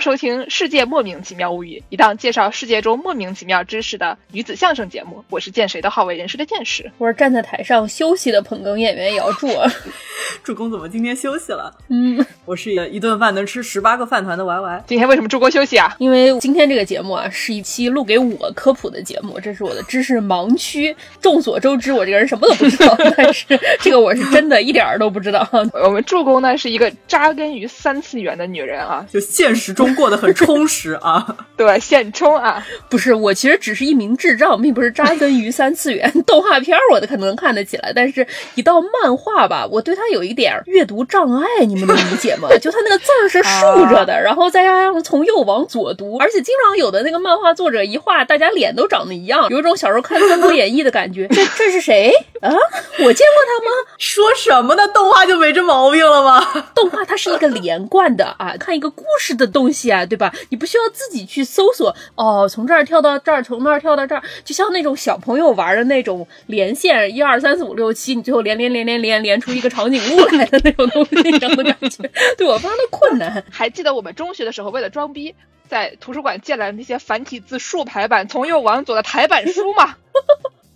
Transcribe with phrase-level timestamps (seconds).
[0.00, 5.22] 收听《世界莫名其妙物语》，一档介绍世界中莫名其妙知识的女子相声节目。
[5.28, 9.48] 我是见谁都好为人师的见识，我是站在台上休息的捧哏演员姚柱。
[10.42, 11.76] 主公怎么今天休息了？
[11.88, 14.84] 嗯，我是一顿饭能吃十八个饭团的 Y Y。
[14.86, 15.94] 今天为什么助攻休息啊？
[15.98, 20.94] 因为今天这个节目啊，是一期录给我科普的节目，这是我的知识盲区。
[21.20, 23.44] 众所周知，我这个人什么都不知道，但是
[23.80, 25.46] 这个我是真的一点儿都不知道。
[25.84, 31.36] 我们助攻呢是一个扎根于三次元的女人啊，就现实中过得很充实啊。
[31.56, 36.10] 对，现充啊，不是我其实只是一名智障，并不是扎根于三次元。
[36.26, 42.39] 动画片我可能看得起来，但是一到漫画吧，我对它有一点阅读障碍，你们能理解吗？
[42.60, 51.26] 就它那个字儿是竖着的，然后再加上从右往左读，而且经常有的那个漫画作者一画，大家脸都长得一样，有一种小时候看《三国演义》的感觉。
[51.32, 52.50] 这这是谁 啊？
[52.50, 53.70] 我见过他吗？
[53.98, 54.86] 说什么呢？
[54.88, 56.40] 动画就没这毛病了吗？
[56.74, 60.32] 动画它是一个连贯的啊，看一个故事的东西啊，对吧？
[60.50, 73.44] 你不需要自己去搜索哦，从这儿跳到这儿，从那儿跳到这儿，就像那种小朋友玩的那种连线，一二三四五六七，你最后连连连连连连出一个长颈鹿来的那种东西那样的感觉， 对我非常的困难。
[73.50, 75.34] 还记得我们中学的时候，为了装逼，
[75.68, 79.96] 在图书馆借来那些繁体字竖排版从右往左的台版书吗？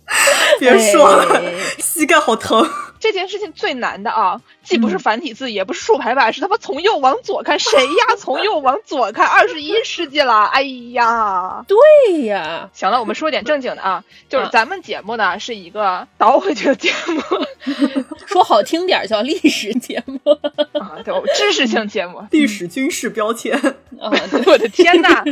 [0.59, 1.41] 别说了，
[1.79, 2.69] 膝盖好疼。
[2.99, 7.59] 这件事情最难的啊，既不是繁体字，也不是竖排版，是他妈从右往左看。
[7.59, 8.15] 谁呀？
[8.17, 10.61] 从右往左看，二十一世纪了， 哎
[10.93, 12.69] 呀，对呀。
[12.73, 17.21] 行了，我们说点正经的啊，就是咱们节目呢是一个倒回去的节目，
[18.35, 20.19] 说好听点叫历史节目。
[20.73, 23.57] 啊，对，知识性节目，历史军事标签。
[23.97, 24.11] 啊，
[24.45, 25.23] 我的天呐。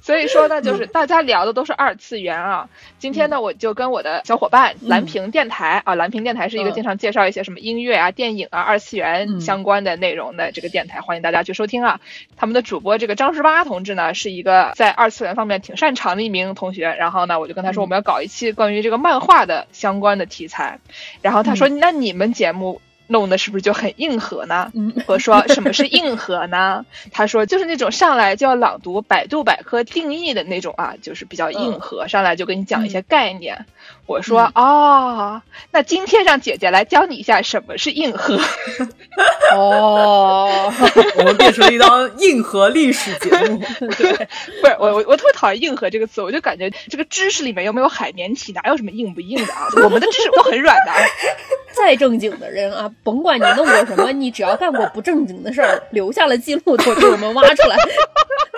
[0.00, 2.68] 所以说呢，就是大家聊的都是二次元啊。
[2.98, 12.00] 今天呢，我就跟我的小伙伴蓝屏电台啊，蓝屏电台是一个经常介绍一些什么音乐啊、电影啊、二次元相关的内容的这个电台，欢迎大家去收听啊。
[12.36, 16.94] 他们的主播这个张十八同志呢，是一个在二次元方面挺擅长的一名同学。
[16.98, 20.78] 然后呢，我就跟他说，我们要搞一期关于这个漫画的相关的题材。
[21.20, 22.80] 然后他说，那你们节目。
[23.08, 24.70] 弄的是不是就很硬核呢？
[25.06, 26.86] 我说什么是硬核呢？
[27.10, 33.66] 他说就是那种上来就要朗读百度百科定义的那种啊，就是比较硬核，上来就跟你讲一些概念。
[34.08, 38.40] 我说哦，那今天让姐姐来教你一下什么是硬核。
[39.54, 40.72] 哦，
[41.18, 43.60] 我们变成了一档硬核历史节目。
[43.98, 44.12] 对，
[44.62, 49.68] 不是我我我特别讨厌硬核这个词，我就感觉这个知识里面又没有海绵体，哪有什么硬不硬的啊？
[49.84, 50.92] 我们的知识都很软的。
[51.74, 57.76] 再正经的人啊，甭管你弄过什么，你只要干过不正经的事儿，留下了记录，都被我们挖出来，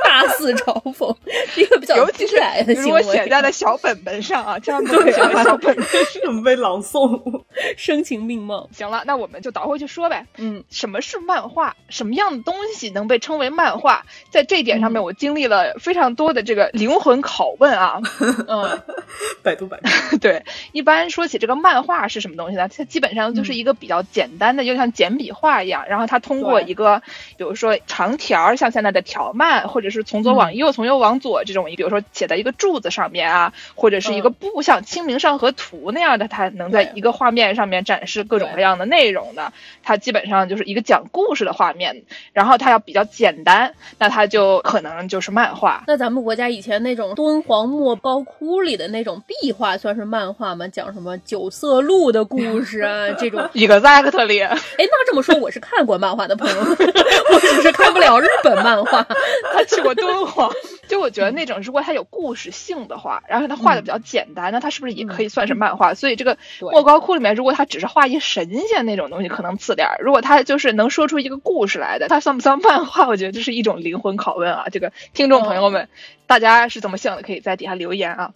[0.04, 1.14] 大肆嘲讽，
[1.52, 2.36] 是一个比较尤其是
[2.80, 4.96] 如果写在了小本本上啊，这样子
[5.42, 5.86] 写在小本本
[6.24, 7.42] 上被朗诵，
[7.76, 8.68] 声情并茂。
[8.72, 10.26] 行了，那我们就倒回去说呗。
[10.38, 11.76] 嗯，什么是漫画？
[11.90, 14.06] 什么样的东西能被称为漫画？
[14.30, 18.00] 在这一点上面，我经历了非常多的这个灵魂拷问啊。
[18.48, 18.80] 嗯，
[19.44, 20.16] 百度百科。
[20.16, 20.42] 对，
[20.72, 22.66] 一般说起这个漫画是什么东西呢？
[22.68, 25.84] 它基本本上就是一个比较简单的，就像简笔画一样。
[25.88, 27.02] 然后它通过一个，
[27.36, 39.52] 比如说长条，像现在的条漫，或者是从左往右、从右往左这种，比如说写在一个柱子上面啊，或者是一个布，像《清明上河图》那样的，它能在一个画面上面展示各种各样的内容的。
[39.82, 42.04] 它基本上就是一个讲故事的画面。
[42.32, 45.82] 然后它要比较简单，那它就可能就是漫画。
[45.86, 50.66] 那咱们国家以前那种敦煌莫高窟里的那种壁画，算是漫画吗？
[50.68, 53.10] 讲什么九色鹿的故事啊？
[53.18, 56.60] 这种 exactly， 哎，那这么说我是看过漫画的朋友，
[57.34, 59.06] 我只是看不了日本漫画。
[59.52, 60.50] 他去过敦煌，
[60.88, 65.94] 就我觉得那种如果它有故事性的话，然后它画的比较简单，那它是不是也可以算是漫画？
[65.94, 73.06] 所以这个莫高窟里面，如果他只是画一神仙那种东西，可能次点儿；如果他就是能说出一个故事来的，他算不算漫画？
[73.08, 74.66] 我觉得这是一种灵魂拷问啊！
[74.70, 75.88] 这个听众朋友们。
[76.30, 77.22] 大家是怎么想的？
[77.22, 78.30] 可以在底下留言啊。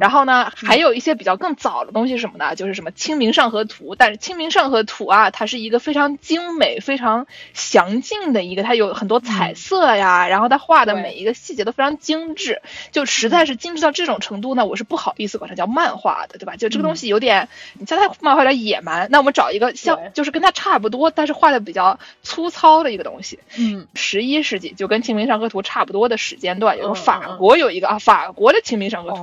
[0.00, 2.54] 然后呢，还有一些比较更早的东西是什么呢？
[2.54, 12.62] 就是什么《清明上河图》，但是《清明上河图》啊，它是一个非常精美、非常详尽的一个，它有很多彩色呀，然后它画的每一个细节都非常精致，
[12.92, 16.56] 就实在是精致到这种程度呢，我是不好意思管它叫漫画的，对吧？
[16.56, 23.38] 就这个东西有点，你像它漫画有点野蛮，那我们找一个像，就是跟它差不多，但是画的比较粗糙的一个东西。
[23.58, 27.33] 嗯，十一世纪就跟《清明上河图》差不多的时间段，有个法。
[27.38, 29.16] 国有一个啊，法国的《清明上河图》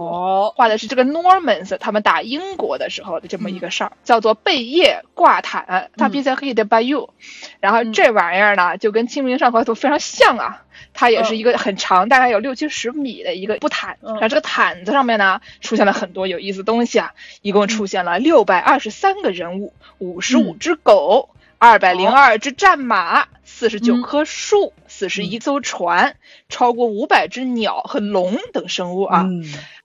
[0.56, 7.14] 画的是这个 Normans 他们打英国的时候的这么一个事儿，叫做贝叶挂毯，它比在黑的 by you。
[7.60, 10.64] 然后这玩意儿呢，就跟《清明上河图》非常像啊，
[10.94, 13.98] 它也是一个很长，大概有六七十米的一个布毯。
[14.02, 21.30] 然后这个毯子上面呢，出现了很多有意思东西啊，一共出现了六百二十三个人物，五十五只狗。
[21.64, 23.28] 二百零二只战马，
[23.62, 26.16] 四十九棵树，四十一艘船，
[26.50, 29.24] 超过五百只鸟和龙等生物啊。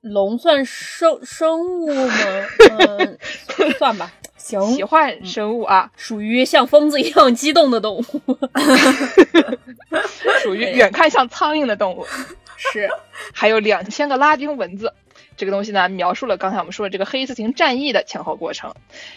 [0.01, 2.15] 龙算生生物吗？
[2.79, 3.19] 嗯，
[3.77, 4.11] 算吧。
[4.39, 8.39] 行，奇幻生物啊，属于像疯子一样激动的动物，
[10.43, 12.07] 属于远看像苍蝇的动物，
[12.57, 12.89] 是，
[13.35, 14.91] 还有两千个拉丁文字。
[15.37, 18.73] 这个东西呢，描述了刚才我们说的这个黑斯廷战役的前后过程。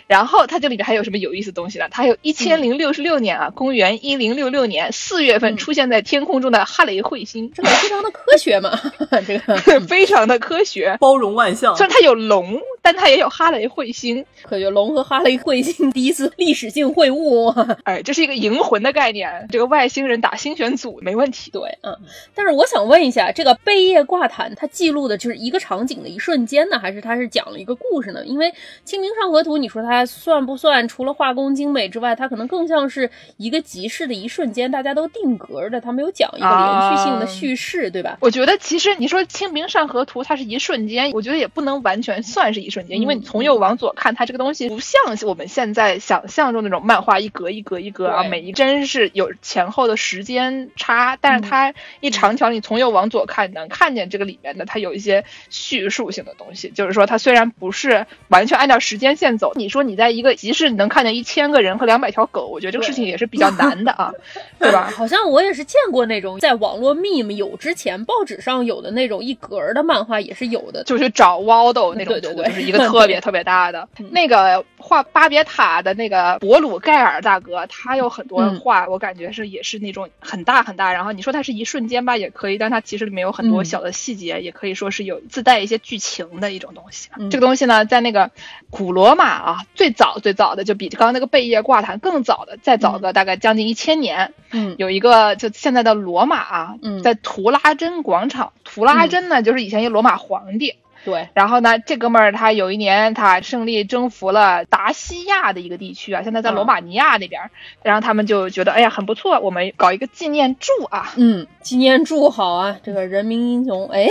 [0.08, 1.88] 然后它这里边还有什么有意思的东西呢？
[1.90, 8.78] 它有一千零六十六年啊，公元一零六六年四月份出现在天空中的哈雷彗星，这个非常的科学嘛，
[9.26, 11.74] 这个 非常的科学，包容万象。
[11.78, 14.26] 虽然它有龙，但它也有哈雷彗星。
[14.44, 17.52] 可就龙和哈雷彗星第一次历史性会晤，
[17.86, 19.48] 哎，这是一个银魂的概念。
[19.50, 21.50] 这个外星人打星选组没问题。
[21.52, 21.96] 对，嗯。
[22.36, 26.09] 但是我想问一下，这个贝叶挂毯它记录的就是一个场景的。
[26.10, 28.26] 一瞬间呢，还是它是讲了一个故事呢？
[28.26, 28.48] 因为
[28.84, 30.88] 《清明上河图》，你说它算不算？
[30.88, 38.18] 除了画工精美之外，它可能更像是一个集市的一瞬间，大家都定格的，它没有讲一个连续性的叙事，对吧？
[38.22, 55.99] 我觉得其实你说《清明上河图》，它是一瞬间，我觉得也不能完全算是一瞬间，因为你从右往左看，它这个东西不像我们现在想象中那种漫画一格一格一格啊，每一帧是有前后的时间差，但是它一长条，你从右往左看，能看见这个里面的它有一些叙述。
[56.00, 64.14] 属性的东西，就是说它虽然不是完全按照时间线走，你说你在一个集市你能看见一千个人和两百条狗，我觉得这个事情也是比较难的啊，
[64.58, 64.90] 对吧？
[64.96, 73.88] 好像我也是见过那种在网络 meme 有之前，报纸上有的那种一格的漫画也是有的，就是找 Waldo 那种图，就是一个特别 特别大的。
[74.10, 85.78] 那个画巴别塔的那个博鲁盖尔大哥，他有很多画，我感觉是也是那种很大很大，然后你说它是一瞬间吧，也可以，但它其实里面有很多小的细节，也可以说是有自带一些。
[85.90, 88.30] 剧情的一种东西，这个东西呢，在那个
[88.70, 94.34] 古罗马啊，最早最早的就比刚刚那个贝叶挂毯更早的，再早个大概将近一千年。
[94.52, 100.76] 嗯，有一个就现在的罗马啊，在图拉真广场，图拉真呢就是以前一罗马皇帝。
[101.06, 107.42] 对，然后呢，这哥们儿他有一年他胜利征服了达西亚的一个地区啊，现在在罗马尼亚那边，
[107.84, 114.10] 然后他们就觉得哎呀很不错，我们搞一个纪念柱啊，嗯，纪念柱好啊，这个人民英雄哎，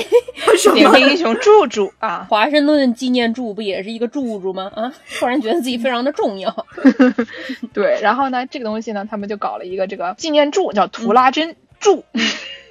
[0.75, 4.71] 人民英雄柱柱啊， 华盛顿纪念柱不也是一个柱柱吗？
[4.75, 6.67] 啊，突然觉得自己非常的重要，
[7.75, 11.57] 对，然后呢，这个东西呢，他们就搞了一个这个纪念柱，叫图拉真。
[11.81, 12.05] 柱，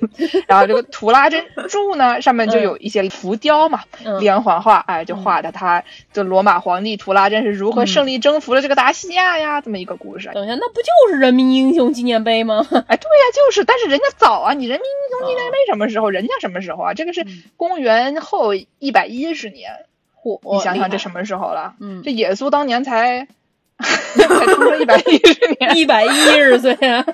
[0.48, 3.82] 然后这个图拉真柱呢，上面就有一些浮雕嘛，
[4.20, 5.84] 连环画，哎，就画的他，
[6.14, 10.30] 就罗马皇帝图拉真是如何胜利征服了这个达西亚呀，这么一个故事。
[10.34, 12.66] 等一下，那不就是人民英雄纪念碑吗？
[12.88, 16.10] 哎，对呀，就是，但是人家早啊，你人民英雄纪念碑什么时候？
[16.10, 16.94] 人家什么时候啊？
[16.94, 19.72] 这个是公元后一百一十年，
[20.22, 21.76] 嚯，你想想这什么时候了？
[21.80, 23.28] 嗯，这耶稣当年才。
[23.80, 27.06] 才出了一百一十年，一百一十岁啊！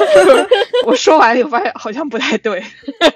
[0.86, 2.62] 我说完以后发现好像不太对，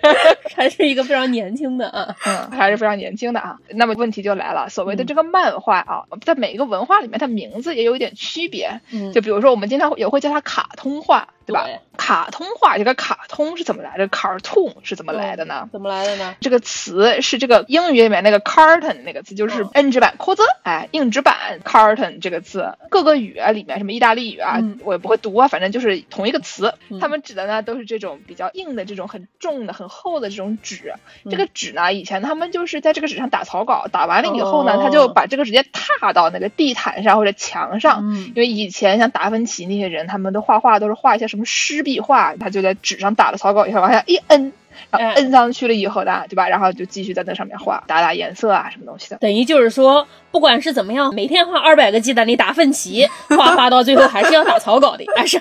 [0.54, 3.56] 还是一个非常年轻的啊，嗯，还是非常年轻的啊。
[3.70, 8.80] 那么问题就来了，所谓的这个漫画啊，在每一个文化里面，它名字也有一点区别。
[8.92, 11.28] 嗯，就比如说我们经常也会叫它卡通画。
[11.46, 11.64] 对吧？
[11.96, 15.68] 卡通画这个卡通是怎么来的？cartoon 是怎么来的呢？
[15.72, 16.36] 怎么来的呢？
[16.40, 30.94] 这个词是这个英语里面那个 carton 那个字，就是硬纸板扩字，哎，硬纸板 carton 这个字，各个语啊里面什么意大利语啊，我也不会读啊，反正就是同一个词，他们指的呢都是这种比较硬的这种很重的很厚的这种纸。
[31.30, 41.36] 这个纸呢，以前他们就是在这个纸上打草稿，打完了以后呢，他就把这个直接踏到那个地毯上或者墙上，因为以前像达芬奇那些人，他们都画画都是画一些什么。
[41.36, 44.52] 什么湿壁画，他就在纸上打了草稿以后，往下一摁，
[44.90, 46.48] 然后摁上去了以后呢，对吧？
[46.48, 49.16] 然后就继续在那上面画，打打颜色啊，什么东西的。
[49.18, 55.40] 等于就是说，不管是怎么样，每天画二百个鸡蛋你打奋起，画画到最后还是要打草稿的，还是。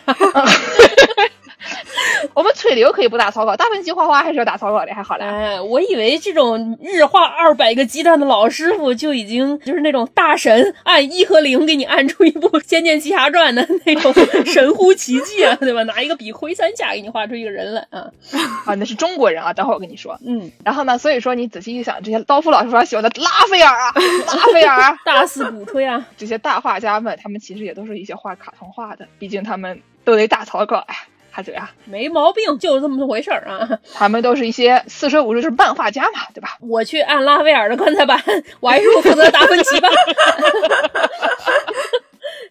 [2.33, 5.25] 我们吹牛可以不打草稿，大芬奇画画还是要打草稿的，还好嘞。
[5.25, 14.13] 哎，我以为这种日画二百个鸡蛋的老师傅就已经 就是那种大神，按一和零给你按出一部《仙剑奇侠传》的那种
[14.45, 15.83] 神乎其技啊，对吧？
[15.83, 18.09] 拿一个笔挥三下给你画出一个人来啊！
[18.65, 20.17] 啊，那是中国人啊，等会儿我跟你说。
[20.25, 23.93] 嗯，然后呢，所以说你仔细一想，这些刀夫老师傅喜欢的拉斐尔啊，
[24.35, 30.85] 拉斐尔啊，大肆鼓吹啊，这些大画家们，他们其实也都是一些画卡通画的，毕竟他们都得打草稿呀。
[31.35, 33.67] 他嘴啊，没毛病，就是这么回事儿啊。
[33.93, 36.51] 他们都是一些四舍五入是漫画家嘛，对吧？
[36.61, 38.17] 我去按拉威尔的棺材板，
[38.61, 39.89] 我还是负责达芬奇吧。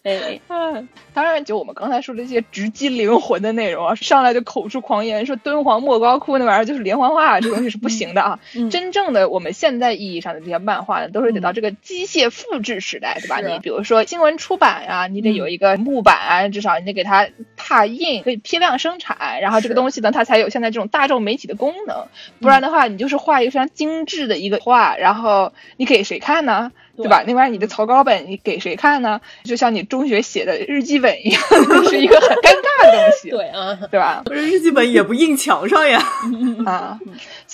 [0.04, 8.38] 哎，嗯， 当然，就我们刚才说的这些直击灵魂的内容啊，上来就口出狂言，说敦煌莫高窟那玩意儿就是连环画，这东西是不行的啊。
[8.54, 13.40] 嗯真正的我们现在意义上的这些漫画呢，都是得到这个机械复制时代，对吧？
[13.40, 22.06] 你比如说新闻出版啊、你得有一个木板啊，至少你得给它拓印，可以批量生产，然后这个东西呢，它才有现在这种大众媒体的功能。
[22.40, 26.70] 不然的话，你就是画一个非常精致的一个画，然后你给谁看呢？
[26.96, 27.24] 对吧？
[27.26, 29.20] 那玩意儿你的草稿本你给谁看呢？
[29.44, 31.42] 就像你中学写的日记本一样，
[31.88, 34.22] 是一个很尴尬的东西， 对啊，对吧？
[34.24, 36.02] 不是日记本也不印墙上呀。
[36.66, 36.98] 啊，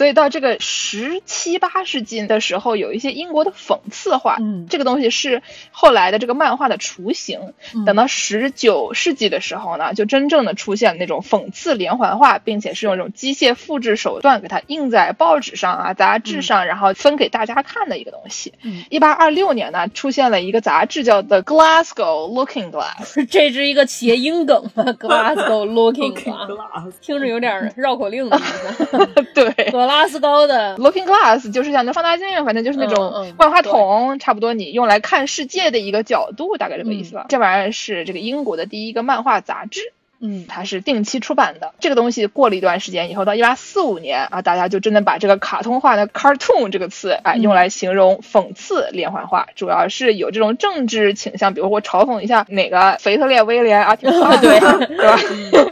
[0.00, 5.42] 所以到这个十七八世纪的时候，有一些英国的讽刺画，嗯这个东西是
[5.73, 7.52] 后来的这个漫画的雏形。
[7.75, 18.83] 嗯等到十九世纪的时候呢，就真正的出现那种讽刺连环画，并且是用这种机械复制手段给它印在报纸上啊、杂志上，然后分给大家看的一个东西嗯。
[18.88, 24.85] 一八二六年呢，出现了一个杂志叫《The Glasgow Looking Glass 》。这是一个谐音梗吗？
[24.99, 29.26] Glasgow Looking Glass，glass 听着有点绕口令的意思。
[29.35, 37.26] 对，格拉斯高的 Looking glass 就是像那放大镜，反正就是那嗯种嗯万花筒，差不多你用来看世界的一个角度，大概这个意思吧。
[37.28, 39.80] 这玩意儿是这个英国的第一个漫画杂志。
[40.20, 41.72] 嗯它是定期出版的。
[41.80, 55.18] 这个东西过了一段时间以后，到一八四五年啊，大家就真的把这个卡通化的 cartoon 这个词哎嗯用来形容讽刺连环画，主要是有这种政治倾向，比如我嘲讽一下哪个腓特烈威廉啊，挺好的， 对对吧？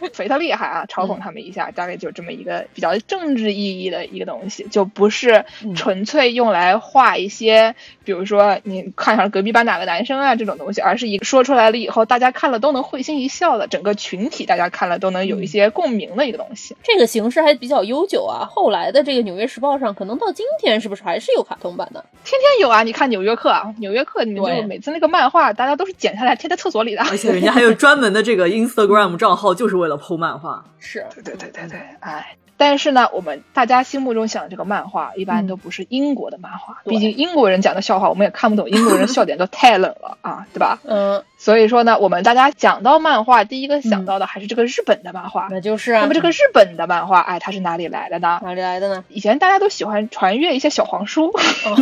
[0.14, 5.44] 腓特厉害啊，嘲讽他们一下，大概就这么一个比较政治意义的一个东西，就不是
[5.76, 7.74] 纯粹用来画一些，
[8.04, 16.76] 比如说你看上隔壁班哪个男生啊这种东西，而是一个说出来了以后，大家看了都能会心一笑的，整个群体大家看了都能有一些共鸣的一个东西。
[16.82, 18.46] 这个形式还比较悠久啊。
[18.50, 22.04] 后来的这个《纽约时报》上，可能到今天是不是还是有卡通版的？
[22.24, 27.02] 天天有啊，你看《纽约客》啊，《纽约客》里面对就每次那个漫画，大家都是剪下来贴在厕所里的。
[27.02, 30.64] 而且人家还有专门的这个 Instagram 账号，就是为了 PO 漫画。
[30.78, 32.36] 是，对对对对对，哎。
[32.60, 40.80] 但是呢，我们大家心目中想的这个漫画，一般嗯都不是英国的漫画，对毕竟英国人讲的笑话，我们也看不懂，英国人笑点都太冷了啊，对吧？
[40.82, 45.46] 嗯，所以说呢，我们大家讲到漫画，第一个想到的还是这个日本的漫画。
[45.50, 46.00] 那就是啊。
[46.00, 48.40] 那么这个日本的漫画，哎，它是哪里来的呢？
[48.42, 49.04] 哪里来的呢？
[49.08, 51.76] 以前大家都喜欢传阅一些小黄书 春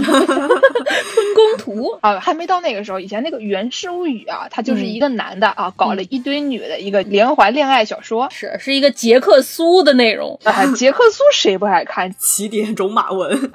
[1.35, 1.99] 宫图。
[2.03, 3.01] 啊，还没到那个时候。
[3.01, 8.29] 以前那个《源氏物语》啊，它就是一个男的啊，搞了一堆女的一个连环恋爱小说。
[8.31, 12.15] 是是一个杰克苏的内容，啊，杰克苏谁不爱看？
[12.19, 13.31] 起点种马文，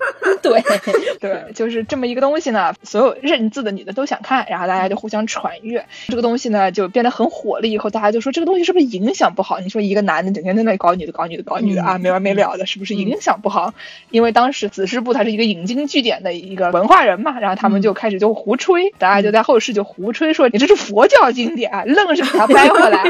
[0.42, 0.62] 对，
[1.20, 5.84] 对，就是这么一个东西呢，所有认字的女的都想看，然后大家就互相传阅。
[6.08, 7.66] 这个东西呢，就变得很火了。
[7.66, 9.60] 以后大家就说这个东西是不是影响不好？
[9.60, 13.74] 你说一个男的整天在那里搞女的、搞女的、搞女的啊，没完没了的，是不是影响不好？
[14.10, 23.02] 因为当时子师部他是一个引经据典的一个文化人嘛，然后他们就开始就胡吹，大家就在后世就胡吹说你这是佛教经典，啊愣是给它掰回来，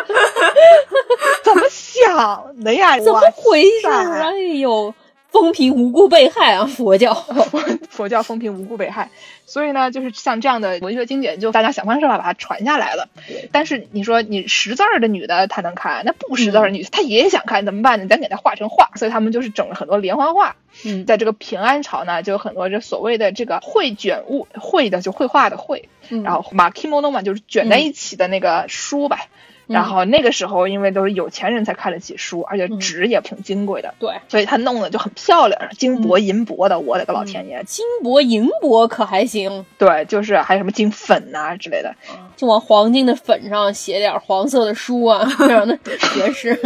[1.44, 2.98] 怎么想的呀？
[2.98, 3.88] 怎么回事？
[3.88, 4.94] 哎呦，
[5.32, 6.64] 风评无故被害啊！
[6.76, 7.14] 佛教，
[7.88, 9.10] 佛教风评无故被害，
[9.46, 13.08] 所以呢，就是像这样的文学经典，就大家想方设法把它传下来了。
[13.52, 18.06] 但是你说你识字儿的女的她能看，那不识字儿的女她也想看，怎么办呢？
[18.08, 20.56] 咱给她画成画，所以他们就是整了很多连环画。
[20.84, 29.26] 嗯在这个平安朝呢，就有很多这所谓的这个绘卷物，绘的就绘画的绘，嗯然后马 kimono 嘛，就是卷在一起的那个书吧。
[29.70, 36.78] 然后那个时候，因为都是有钱人才看得起书，而且纸也挺金贵的，对，所以他弄的就很漂亮，金箔银箔的。
[36.80, 37.62] 我的个老天爷！
[37.64, 41.94] 金箔银箔可还行，对，就是还有什么金粉呐、之类的。
[42.36, 46.58] 就往黄金的粉上写点黄色的书啊，非常的学识。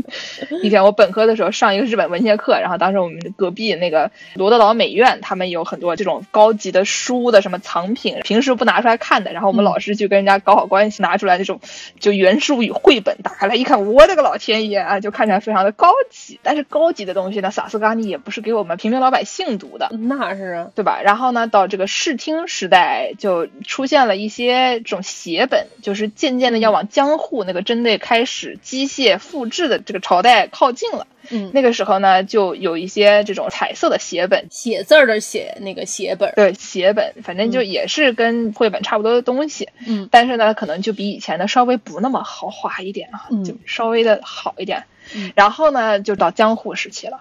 [0.64, 9.32] 以前我本科的时候上一个日本文学课，然后当时我们隔壁那个罗德岛美院，他们有很多这种高级的书的什么藏品，平时不拿出来看的。
[9.32, 11.60] 然后我们老师去跟人家搞好关系，拿出来那种
[12.00, 16.40] 就原书与绘本，打开来一看，我的个老天爷啊，就看起来非常的高级。
[16.42, 19.90] 但是高级的东西呢，萨斯嘎尼也不是给我们平民老百姓读的。
[19.90, 21.02] 那是啊，对吧？
[21.02, 31.06] 然后呢，到这个视听时代，就出现了一些这种写本，就是渐渐的要往江户那个针对开始机械复制的这个朝代靠近了。
[31.30, 39.68] 嗯，那个时候呢，就有一些这种彩色的写本，写字儿的写那个写本，对，写本，反正就也是跟绘本差不多的东西。
[39.86, 44.84] 嗯但是呢，可能就比以前的稍微不那么豪华一点啊，嗯就稍微的好一点。
[45.14, 47.20] 嗯然后呢，就到江户时期了。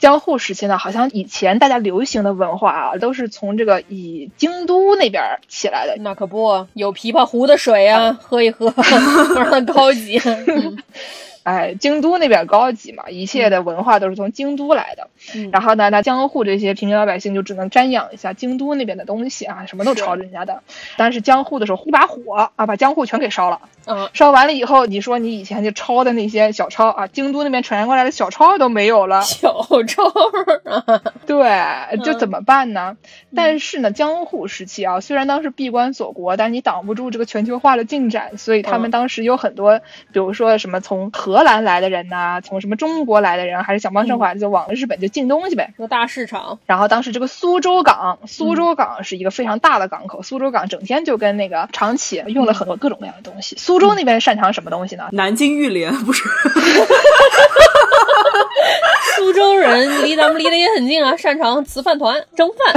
[0.00, 5.94] 江户时期呢，好像以前大家流行的文化啊，都是从这个以京都那边儿起来的。
[6.00, 10.18] 那可不有琵琶湖的水啊，喝一喝，非常的高级。
[10.48, 10.76] 嗯
[11.48, 15.08] 哎，京都那边高级嘛，一切的文化都是从京都来的。
[15.34, 20.62] 嗯然后呢，那江户这些平民老百姓就只能瞻仰一下京都那边的东西啊，什么都抄人家的。
[20.98, 23.62] 但是江户的时候，一把火啊，把江户全给烧了。
[23.88, 29.22] 嗯，烧完了以后，你说你以前就抄的那些小抄啊，京都那边传过来的小抄都没有了。
[29.22, 30.04] 小抄
[30.64, 32.96] 啊，对，就怎么办呢？
[33.34, 39.78] 但是呢，江户时期啊，虽然当时闭关锁国，但是你挡不住这个全球化的进展，所以他们嗯当时有很多，
[40.12, 45.72] 比如说什么从荷兰来的人呐、从什么中国来的人，还是想方设法就往日本就进东西呗。
[45.78, 53.56] 个大市场，然后当时这个苏州港，苏州港是一个非常大的港口，苏州港整天就跟那个长崎用了很多各种各样的东西。
[53.56, 55.08] 苏州那边擅长什么东西呢？
[55.12, 56.28] 南京玉莲 不是？
[59.16, 62.74] 苏州人离咱们离得也很近啊，擅长瓷饭团、 蒸饭。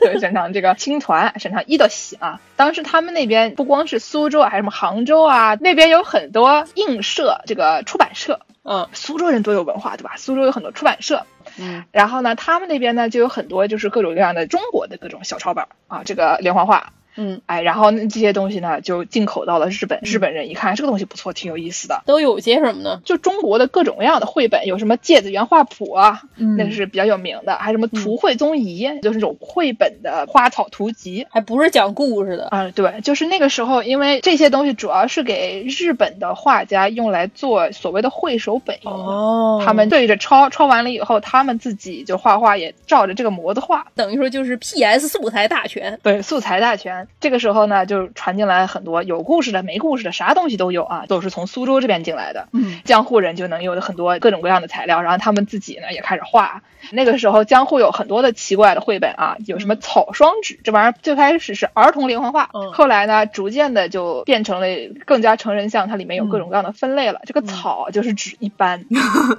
[0.00, 2.40] 对，擅长这个青团，擅长伊豆喜啊。
[2.56, 8.40] 当时他们那边不光是苏州啊，还有什么杭州啊，那边有很多映社，这个出版社。
[8.66, 10.14] 嗯苏州人多有文化，对吧？
[10.16, 11.24] 苏州有很多出版社。
[11.58, 16.92] 嗯然后呢，他们那边呢就有很多就是各种各样的中国的各种小抄本啊，这个连环画。
[17.16, 22.02] 嗯，哎，然后呢这些东西呢就进口到了日本，日本人一看这个东西不错，挺有意思的。
[22.06, 23.00] 都有些什么呢？
[23.04, 31.26] 就中国的各种各样的绘本，有什么《芥子园画谱》啊，嗯那个是比较有名的，还有什么《图绘宗仪》就是那种绘本的花草图集。
[31.30, 32.48] 还不是讲故事的。
[32.48, 39.04] 啊、对，就是那个时候，因为这些东西主要是给日本的画家用来做所谓的绘手本用的。
[39.04, 43.86] 哦他们对着抄，抄完了以后，他们自己就画画，也照着这个模子画。
[43.94, 45.98] 等于说就是 PS 素材大全。
[46.02, 47.03] 对，素材大全。
[47.20, 52.48] 这个时候呢，就传进来很多有故事的、没故事的，啥东西都有啊，都是从苏州这边进来的。
[52.52, 56.62] 嗯，江户人就能有很多各种各样的材料，然后他们自己呢也开始画。
[56.92, 64.66] 那个时候江户有很多的奇怪的绘本啊，有什么草双纸，这玩意儿最开始是儿童连环画，嗯后来呢逐渐的就变成了
[65.06, 67.20] 更加成人像，它里面有各种各样的分类了。
[67.24, 68.84] 这个草就是指一般，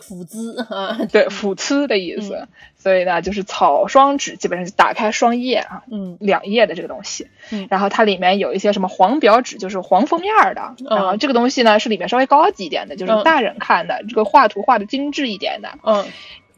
[0.01, 2.35] 辅资啊，对，辅次的意思。
[2.35, 2.47] 嗯
[2.85, 7.65] 所以呢，就是草双纸，基本上是打开双页啊，嗯两页的这个东西，嗯。
[7.67, 13.23] 然后它里面有一些什么黄表纸，就是黄封面儿的，然后这个东西呢是里面稍微高级一点的，就是嗯。
[13.23, 16.05] 大人看的，这个画图画的精致一点的，嗯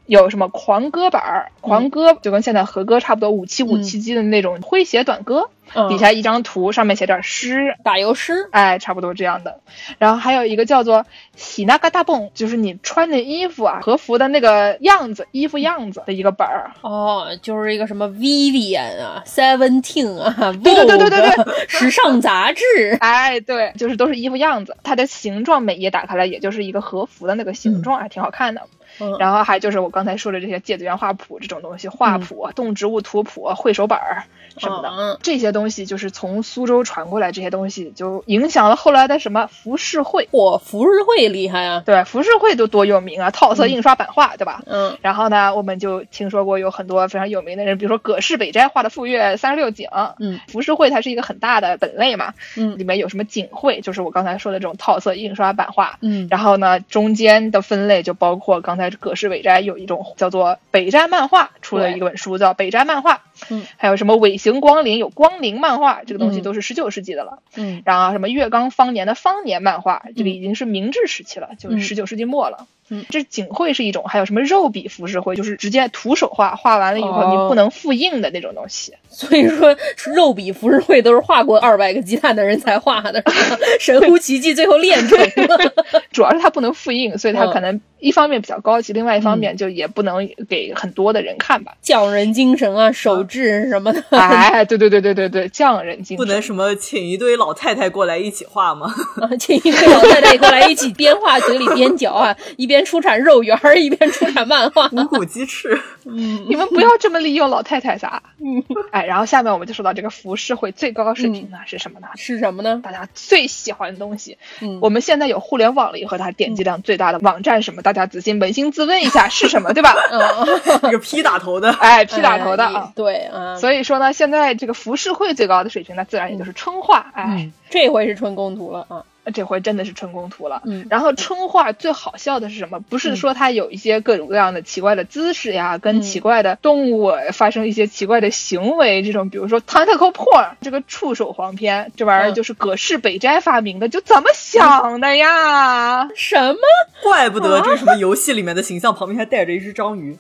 [0.07, 7.75] 有什么狂歌板儿，狂歌就跟现在和歌差不多，五七五七级的那种诙谐短歌，嗯，底下一张图，上面写点诗。
[7.83, 8.47] 打油诗。
[8.51, 9.59] 哎，差不多这样的，
[9.97, 16.71] 然后还有一个叫做喜那嘎大蹦，就是你穿的衣服啊，和服的那个样子，衣服样子的一个本儿。
[16.81, 22.97] 哦，就是一个什么 Vivian 啊，Seventeen 啊对对对对对，Vogue 时尚杂志。
[23.01, 28.61] 哎，对，就是都是衣服样子，它的形状每页打开来也就是一个和服的那个形状，还挺好看的。
[28.99, 29.15] 嗯。
[29.19, 34.23] 然后还就是我刚才说的这些芥子园画谱这种东西，画谱、动植物图谱、绘手本儿
[34.57, 35.17] 什么的，嗯。
[35.21, 40.27] 这些东西就是从苏州传过来，这些东西就影响了后来的什么浮世绘。
[40.31, 41.83] 嚯，浮世绘厉害啊！
[41.85, 44.61] 对，浮世绘都多有名啊，套色印刷版画，对吧？
[44.65, 44.97] 嗯。
[45.01, 49.87] 然后呢，我们就听说过有很多非常有名的人，比如说葛饰北斋画的《富岳三十六景》，
[50.19, 52.77] 嗯，浮世绘它是一个很大的本类嘛，嗯。
[52.77, 56.27] 里面有什么景绘，就是我刚才说的这种套色印刷版画，嗯。
[56.31, 63.15] 然后呢，中间的分类就包括刚才葛饰北斋有一种叫做北斋漫画，出了一本书叫《北斋漫画》，
[63.49, 67.43] 嗯，还有什么尾行光临，有光临漫画，这个东西嗯都是十九世纪的了。
[67.55, 72.67] 嗯然后什么月冈方年的方年漫画，这个已经是明治时期了，就是嗯十九世纪末了。
[72.89, 78.93] 嗯这景绘是一种，还有什么肉笔浮世绘，就是直接徒手画，画完了以后哦你不能复印的那种东西。
[79.09, 83.23] 所以说肉笔浮世绘都是画过二百个鸡蛋的人才画的，
[83.79, 85.73] 神乎其技，最后练成了。
[86.11, 91.73] 主要是它不能复印，所以它嗯可能一方面比较高级，另外一方面就也不能给很多的人看吧。
[91.81, 94.03] 匠人精神啊，手制什么的。
[94.11, 96.17] 哎，对对对对对对，匠人精神。
[96.17, 98.93] 不能什么请一堆老太太过来一起画吗？
[99.21, 104.87] 啊，请一堆老太太过来一起边画嘴里边嚼啊，一边出产肉圆儿，一边出产漫画。
[104.91, 108.21] 五谷鸡翅， 你们不要这么利用老太太啥。
[108.91, 112.07] 哎，然后下面我们就说到这个浮世绘最高水平呢、是什么呢？
[112.15, 112.81] 是什么呢？
[112.83, 114.37] 大家最喜欢的东西。
[114.61, 117.81] 嗯我们现在有互联网了以后，它点击量最大的网站什么？
[117.81, 119.95] 大家仔细扪心自问一下是什么，对吧？
[120.11, 122.91] 嗯，一个 P 打头的，哎，P 打头的。
[122.95, 127.11] 对啊，所以说呢，现在这个浮世绘最高的水平那，自然也就是春画。
[127.13, 129.03] 哎，嗯这回是春宫图了啊。
[129.31, 130.61] 这回真的是春宫图了。
[130.65, 132.79] 嗯然后春画最好笑的是什么？
[132.79, 146.07] 不是说它有一些各种各样的奇怪的姿势呀，跟奇怪的动物发生一些奇怪的行为，这种比如说 tentacle porn 这个触手黄片，这玩意儿嗯就是葛饰北斋发明的，就怎么想的呀？
[146.15, 146.59] 什么？
[147.03, 150.17] 怪不得这个什么游戏里面的形象旁边还带着一只章鱼。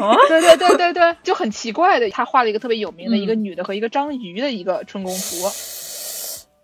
[0.00, 0.16] 哦？
[0.28, 5.48] 对对对对对，就很奇怪的，他画了一个特别有名的嗯一个女的和一个章鱼的一个春宫图。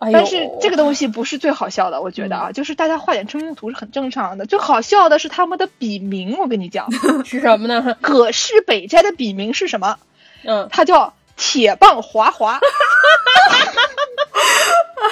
[0.00, 4.46] 但是这个东西不是最好笑的，我觉得啊，就是大家画点成名图是很正常的。
[4.46, 6.88] 最好笑的是他们的笔名，我跟你讲
[7.26, 7.96] 是什么呢？
[8.00, 9.98] 葛饰北斋的笔名是什么？
[10.44, 12.60] 嗯，他叫铁棒滑滑。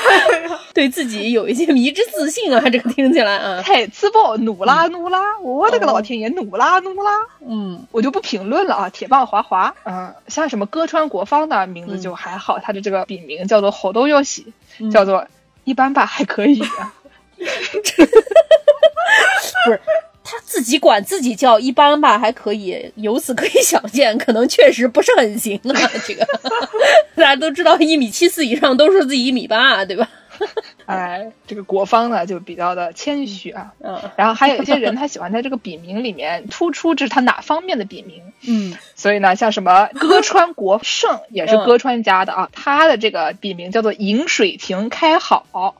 [0.74, 7.10] 对自己有一些迷之自信啊，这个听起来啊， 太自爆，努拉努拉，我的个老天爷，努拉努拉，
[7.46, 8.90] 嗯，我就不评论了啊。
[8.90, 14.52] 铁棒滑滑，嗯，像什么歌川国芳的名字就还好，他的这个笔名叫做火豆佑喜，
[14.92, 15.26] 叫做
[15.64, 16.60] 一般吧，还可以。
[16.60, 17.44] 不
[19.72, 19.80] 是。
[20.26, 22.92] 他自己管自己叫一般吧，还可以。
[22.96, 25.80] 由此可以想见，可能确实不是很行啊。
[26.04, 26.26] 这个
[27.14, 30.08] 大家都知道，一米七四以上都说自己一米八，对吧？
[30.84, 33.72] 哎，这个国芳呢就比较的谦虚啊。
[33.80, 33.98] 嗯。
[34.16, 38.22] 然后还有一些人，他喜欢在这个笔名里面突出这是他哪方面的笔名。
[38.46, 38.76] 嗯。
[38.96, 45.76] 所以呢，像什么歌川国胜也是歌川家的啊，他的这个笔名叫做饮水亭开好。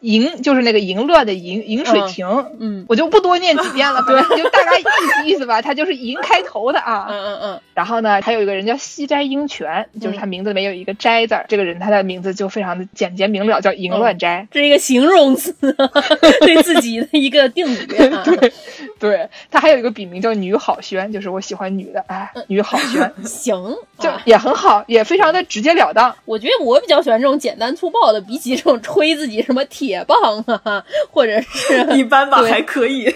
[0.00, 2.26] 淫就是那个淫乱的淫，饮水亭，
[2.60, 7.60] 嗯，我就不多念几遍了，反正，就大概意思意思吧，他就是淫开头的啊，嗯嗯嗯。
[7.74, 15.52] 然后呢，还有一个人叫西斋英泉，就是他名字里面有一个斋字儿，这个人他的名字就非常的简洁明了，叫淫乱斋，这是一个形容词，
[16.42, 17.86] 对自己的一个定语。
[17.86, 18.52] 对，
[19.00, 26.14] 对他还有一个笔名叫女好轩，就是我喜欢女的，哎，女好轩， 行，就也很好，也非常的直截了当。
[26.24, 29.88] 我觉得我比较喜欢这种简单粗暴的，比起这种吹自己什么铁。
[29.88, 33.06] 铁棒啊，或者是 一般吧，还可以。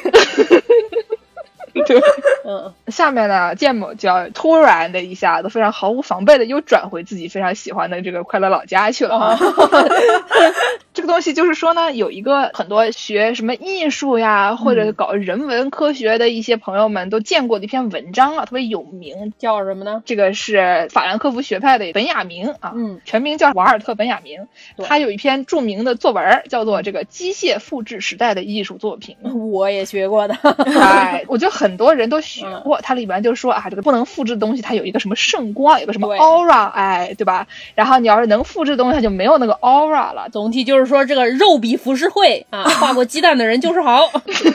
[1.87, 2.01] 对，
[2.45, 9.39] 嗯，下面呢，建某就要突然的一下子，非常毫无防备的又转回自己非常喜欢的这个快乐老家去了啊。
[10.95, 20.03] 这个东西就是说呢，有一个很多学什么艺术呀，或者搞人文科学的一些朋友们都见过的一篇文章啊，特别有名，叫什么呢？
[20.05, 24.47] 这个是法兰克福学派的本雅明啊，嗯，全名叫瓦尔特本雅明，
[24.85, 29.17] 他有一篇著名的作文，叫做这个机械复制时代的艺术作品。
[29.51, 30.35] 我也学过的，
[30.79, 37.47] 哎，我觉得很多人都学过，它里面就说啊，这个不能复制的东西，它有一个什么圣光，有个什么 aura，哎，对吧？
[37.75, 40.29] 然后你要是能复制的东西，它就没有那个 aura 了。
[40.31, 40.83] 总体就是。
[40.93, 44.11] 说，这个肉比浮世绘啊， 画过鸡蛋的人就是好，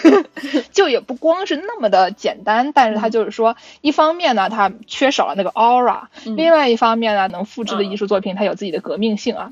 [0.72, 2.72] 就也不光是那么的简单。
[2.74, 6.02] 但是他就是说，一方面呢，他缺少了那个 aura；
[6.36, 9.52] 另外一方面呢，能复制的艺术作品，它有自己的革命性啊。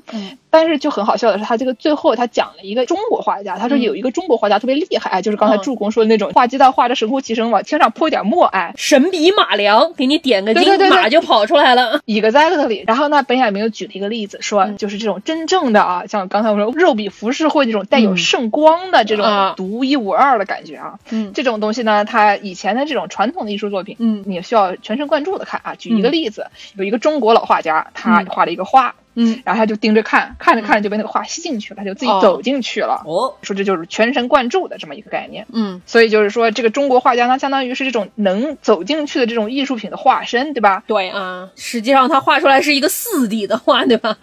[0.50, 12.00] 但是就很好笑的是，他这个最后他讲了一个中国画家，他说有一个中国画家特别厉害，哎，就是刚才助攻说的那种画鸡蛋画的神乎其神，往天上泼一点墨，哎，神笔马良给你点个睛，马就跑出来了。
[12.06, 12.84] exactly。
[12.86, 16.72] 然后呢，本雅明又举了一个例子，说就是这种真正的啊，像刚才我说。
[16.76, 25.74] 肉笔浮世绘这种带有圣光的这种独一无二的感觉啊，嗯，这种东西呢，它以前的这种传统的艺术作品，嗯，你需要全神贯注的看啊。
[25.74, 28.88] 举一个例子，有一个中国老画家，他画了一个画。
[28.88, 29.05] 嗯，
[29.44, 33.02] 然后他就盯着看，看着看着就被那个画吸进去了，他就自己走进去了。
[33.06, 35.46] 哦，说这就是全神贯注的这么一个概念。
[35.52, 40.82] 嗯，所以就是说，这个中国画家呢，相当于是这种能走进去的这种艺术品的化身，对吧？
[40.86, 44.16] 对啊，实际上他画出来是一个四 D 的画，对吧？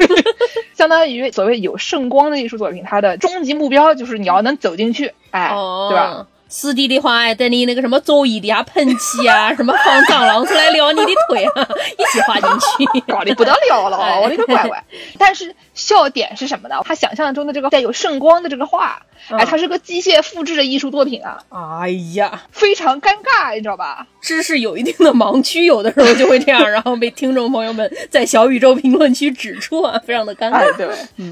[0.74, 5.48] 相当于所谓有圣光的艺术作品，它的终极目标就是你要能走进去，哎，
[5.90, 6.26] 对吧？
[6.50, 14.84] 四 D 的话，哎，等你那个什么周椅底下喷漆啊，什么放蟑螂出来撩你的腿啊， 一起画进去， 搞得不得了了， 我的个乖乖！
[15.16, 16.82] 但是笑点是什么呢？
[16.84, 19.00] 他想象中的这个带有圣光的这个画。
[19.28, 21.38] 哎，它是个机械复制的艺术作品啊！
[21.82, 24.06] 哎呀，非常尴尬，你知道吧？
[24.20, 30.74] 知识有一定的盲区，有的时候就会这样，然后被听众朋友们在小宇宙评论区指出啊，非常的尴尬。
[30.74, 30.88] 对，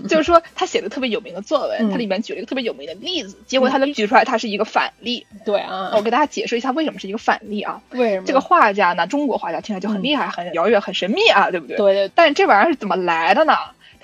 [0.07, 5.08] 就是说他写的特别有名的作文，它里面举了一个特别有名的例子，结果他能举出来，他是一个反例。
[5.45, 7.81] 对啊，我给大家解释一下为什么是一个反例啊？
[7.91, 8.27] 为什么？
[8.27, 11.77] 这个画家呢，中国画家听起来就很厉害、很遥远、很神秘啊，对不对？
[11.77, 12.13] 对对。
[12.15, 13.55] 但这玩意儿是怎么来的呢？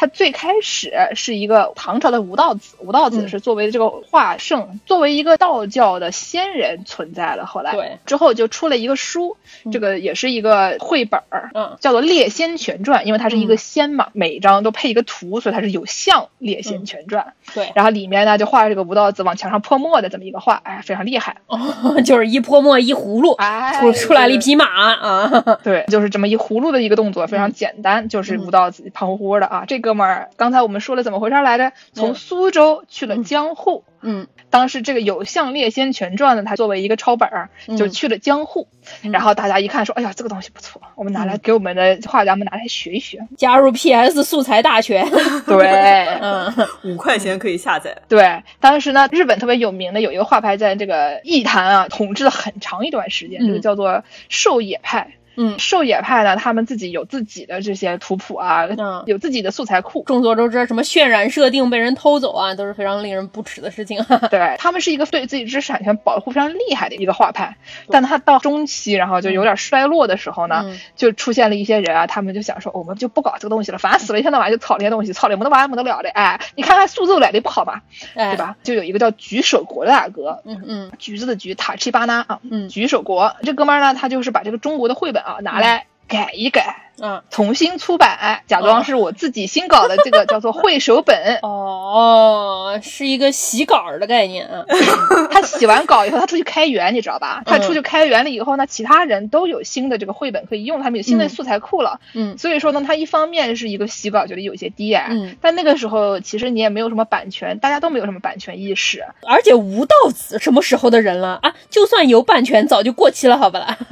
[0.04, 7.46] 他最开始是一个唐朝的吴道子，吴道子是作为这个画圣，作为一个道教的仙人存在的。
[7.46, 9.38] 后来，对，之后就出了一个书，
[9.72, 17.32] 这个也是一个绘本儿，嗯，叫做《列仙全传》，因为它是一个仙嘛，每一张都配一个图，所以它是有像《列仙全传》。
[17.54, 21.58] 对，然后里面呢就画这个吴道子往墙上泼墨的这么一个画，哎，非常厉害，哦，
[22.04, 31.72] 就是一泼墨一葫芦，哎，出出来了一匹马啊， 对，就是这么一葫芦的一个动作，非常简单，就是吴道子胖乎乎的啊，这哥们儿刚才我们说了怎么回事来着？
[31.92, 33.84] 从苏州去了江户。
[34.02, 38.66] 嗯，当时这个《有相列仙全传》呢，它作为一个抄本儿，就去了江户。
[39.02, 45.08] 然后大家一看说：“哎呀，这个东西不错，我们拿来给我们的画家们拿来学一学。”加入 PS 素材大全。
[45.46, 46.52] 对，嗯，
[46.82, 47.96] 五块钱可以下载。
[48.08, 55.12] 对，当时呢，日本特别有名的有一个画派在这个艺坛啊统治了很长一段时间，这个叫做狩野派。
[55.36, 60.02] 嗯，狩野派呢，他们自己有自己的这些图谱啊，嗯有自己的素材库。
[60.06, 64.04] 众所周知，什么渲染设定被人偷走啊，都是非常令人不齿的事情。
[64.30, 67.56] 对他们是一个对自己知识产权保护非常厉害的一个画派，
[67.88, 77.82] 但他到中期，然后就有点衰落的时候呢，嗯就出现了一些人啊，他们就想说，我们就不搞这个东西了，反正死了一天到晚就炒这些东西，炒的没得完没得了的，哎，你看看苏州来的不好吧，
[78.14, 78.38] 哎对？
[78.38, 78.56] 吧？
[78.62, 86.83] 就有一个叫举手国的大哥，嗯嗯橘子的橘，塔奇巴纳啊，嗯举手国这哥们儿呢，他就是把这个中国的绘本啊拿来改一改。
[87.00, 91.38] 嗯，重新出版，假装是我自己新搞的这个 叫做绘手本。
[91.42, 94.64] 哦，是一个洗稿的概念啊。
[95.30, 97.42] 他洗完稿以后，他出去开源，你知道吧？
[97.44, 102.00] 他出去开源了以后呢，其他人都有新的这个绘本可以用，他们有新的素材库了。
[102.14, 109.04] 嗯所以说呢，他一方面是一个洗稿觉得有些低矮，嗯但那个时候其实你也没有什么版权，大家都没有什么版权意识。
[109.26, 111.54] 而且吴道子什么时候的人了啊？
[111.70, 113.78] 就算有版权，早就过期了，好吧啦。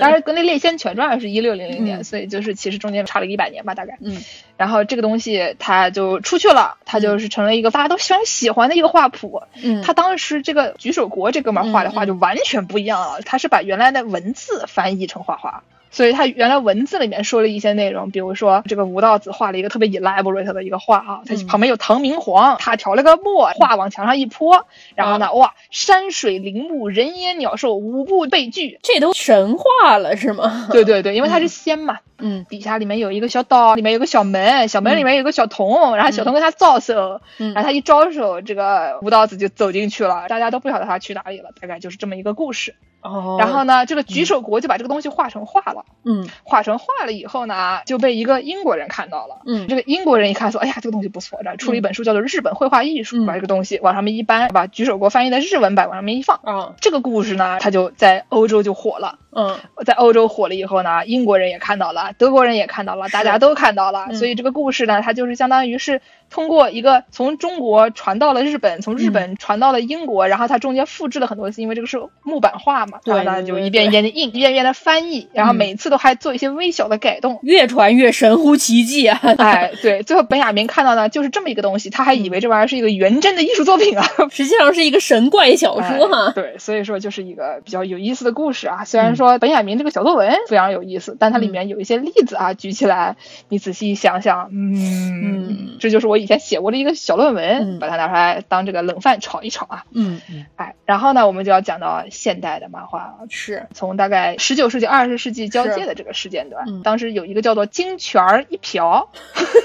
[0.00, 0.58] 当然，《格内列
[0.94, 3.96] 仙全传》是一六零零年，嗯所以就是其实中间差了一百年吧，大概。
[4.00, 4.22] 嗯
[4.56, 9.42] 然后这个东西它就出去了，它就是成了一个大家都非常喜欢的一个画谱。
[9.62, 15.62] 嗯他当时这个举手国这哥们儿画的画就完全不一样了，他是把原来的文字翻译成画画。
[15.90, 30.68] 所以他原来文字里面说了一些内容，比如说这个吴道子画了一个特别 elaborate 的一个画啊，他嗯旁边有唐明皇，他调了个墨，画往墙上一泼，然后呢，哇，山水林木人烟鸟兽五步被拒，这都神话了是吗？
[30.72, 32.46] 对对对，因为他是仙嘛，嗯。
[32.48, 37.52] 底下里面有一个小岛，里面有个小门，小门里面有个小童，然后小童跟他招手，嗯。
[37.52, 42.74] 然后他一招手，这个吴道子就走进去了，大家都不晓得他去哪里了，大概就是这么一个故事。
[43.02, 49.40] 哦，然后呢，这个举手国就把这个东西画成画了，嗯画成画了以后呢，就被一个英国人看到了。
[49.46, 56.38] 嗯这个英国人一看说，哎呀，这个东西不错，然后出了一本书叫做《日本绘画艺术》，嗯把这个东西往上面一搬，把举手国翻译的日文版往上面一放。
[56.42, 59.18] 啊这个故事呢，它就在欧洲就火了。
[59.32, 77.38] 嗯在欧洲火了以后呢，英国人也看到了，德国人也看到了，大家都看到了，嗯所以这个故事呢，它就是相当于是通过一个从中国传到了日本，从日嗯本传到了英国，然后它中间复制了很多次，因为这个是木板画嘛，对然后呢就一遍一遍的印，一遍一遍的翻译，然后嗯每次都还做一些微小的改动。
[77.42, 79.20] 越传越神乎其技啊！
[79.38, 86.32] 哎，对，最后本雅明看到呢，就是这么一个东西，他还以为这玩意儿是一个原真的艺术作品啊， 实际上是一个神怪小说哈哎。
[86.34, 88.84] 对，所以说就是一个比较有意思的故事啊。
[88.84, 93.16] 虽然说本雅明这个小作文非常有意思，但它里面有一些例子啊，举起来
[93.50, 99.84] 你仔细想想，嗯，嗯这就是我以前写过的一个小论文，嗯把它拿出来当这个冷饭炒一炒啊。
[99.92, 100.20] 嗯，
[100.56, 103.14] 哎，然后呢，我们就要讲到现代的漫画了。
[103.28, 109.10] 是从大概十九世纪、二十世纪交界的这个时间段，嗯当时有一个叫做金泉儿一瓢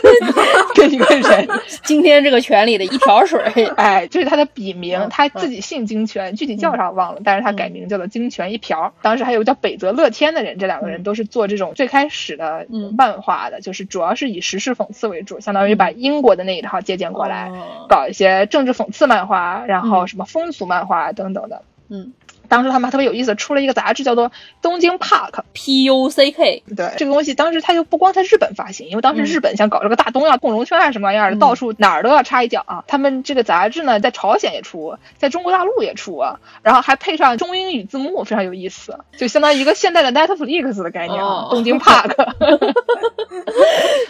[0.76, 1.48] 跟一个人，
[1.86, 3.39] 今天这个泉里的一瓢水。
[3.78, 8.94] 哎，这是他的笔名，嗯他自己姓金泉，具体叫啥忘了，但是他改名叫做金泉一瓢。
[9.02, 12.93] 当时还有个叫北泽乐天的人，这两个人都是做这种最开始的嗯。
[12.97, 17.86] 漫画的，就是主要是以时事讽刺为主，相当于把英国的那一套借鉴过来，哦。
[17.88, 21.62] 搞一些政治讽刺漫画，然后什么风俗漫画等等的。
[21.88, 22.13] 嗯
[22.56, 24.30] 当时他们还特别有意思，出了一个杂志叫做
[24.62, 25.32] 《东京 Park》。
[25.52, 26.63] ，P U C K。
[26.74, 32.86] 对这个东西，当时它就不光在日本发行，因为当时嗯日本想搞这个大东亚共荣圈啊什么玩意儿的，嗯到处哪儿都要插一脚啊。
[32.88, 42.15] 他们这个杂志呢，在朝鲜也出，在中国大陆也出啊，然后还配上中英语字幕，非常有意思，就相当于一个现代的 Netflix 的概念啊，哦东京 Park。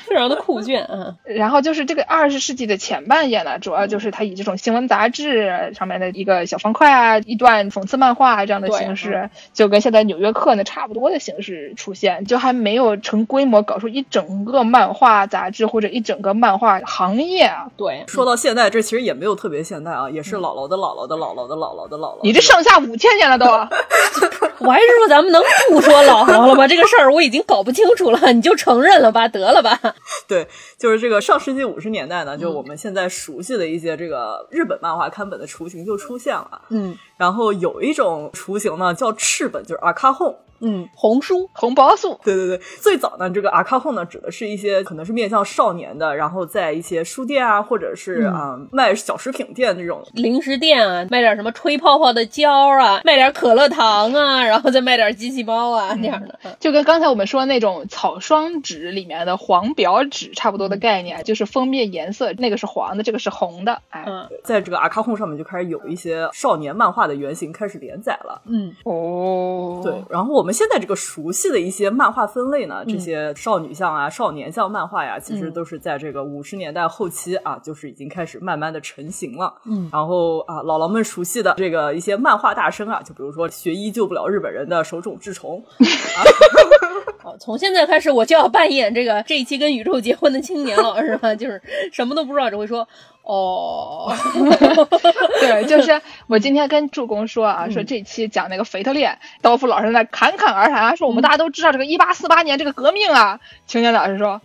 [0.08, 1.15] 非常的酷炫啊！
[1.23, 17.67] 然后就是这个二十世纪的前半叶呢，主要就是它以这种新闻杂志上面的一个小方块啊，一段讽刺漫画啊这样的形式，就跟现在《纽约客》呢差不多的形式出现，就还没有成规模搞出一整个漫画杂志或者一整个漫画行业啊。
[17.77, 22.19] 对，说到现代，这其实也没有特别现代啊，也是姥姥的姥姥的姥姥的姥姥的姥姥。
[22.23, 23.45] 你这上下五千年了都，
[24.59, 26.67] 我还是说咱们能不说老黄了吗？
[26.67, 29.79] 这个事儿我已经搞不清楚了，你就承认了吧，得了吧。
[30.27, 36.61] 对，就是这个上世纪五十年代呢，就我们现在熟悉的一些这个日本漫画刊本的雏形就出现了。
[36.69, 40.35] 嗯然后有一种雏形呢叫赤本，就是阿卡 honk。
[40.59, 41.49] 嗯，红书。
[41.53, 42.19] 红包素。
[42.23, 50.03] 对对对，最早呢，这个阿卡 honk 呢指的是一些可能是面向少年的，然后在一些书店啊，或者是啊、嗯卖小食品店这种。
[50.13, 56.57] 零食店啊，卖点什么吹泡泡的胶啊，卖点可乐糖啊，然后再卖点机器猫啊，这样的。
[56.59, 64.27] 就跟刚才我们说那种草双纸里面的黄表纸差不多的概念，就是封面颜色，那个是黄的，这个是红的，哎，嗯。
[64.43, 68.41] 在这个阿卡 honk 上面就开始有一些少年漫画画的原型开始连载了。
[68.45, 79.53] 嗯，哦，对，然后我们现在这个熟悉的一些漫画分类呢，这些少女向啊、少年向漫画呀，其实都是在这个五十年代后期啊，就是已经开始慢慢的成型了。
[79.65, 85.63] 嗯，然后啊，姥姥们熟悉的这个一些漫画大生啊，就比如说学医救不了日本人的手冢治虫。
[87.25, 91.33] 好，从现在开始我就要扮演这个这一期跟宇宙结婚的青年了，是吧？
[91.33, 91.59] 就是
[91.91, 92.88] 什么都不知道，只会说
[93.23, 94.13] 哦。
[95.41, 104.39] 对，就是我今天跟助攻说啊，说这期讲那个腓特烈，刀夫老师在侃侃而谈，说我们大家都知道这个一八四八年这个革命啊，青年老师说。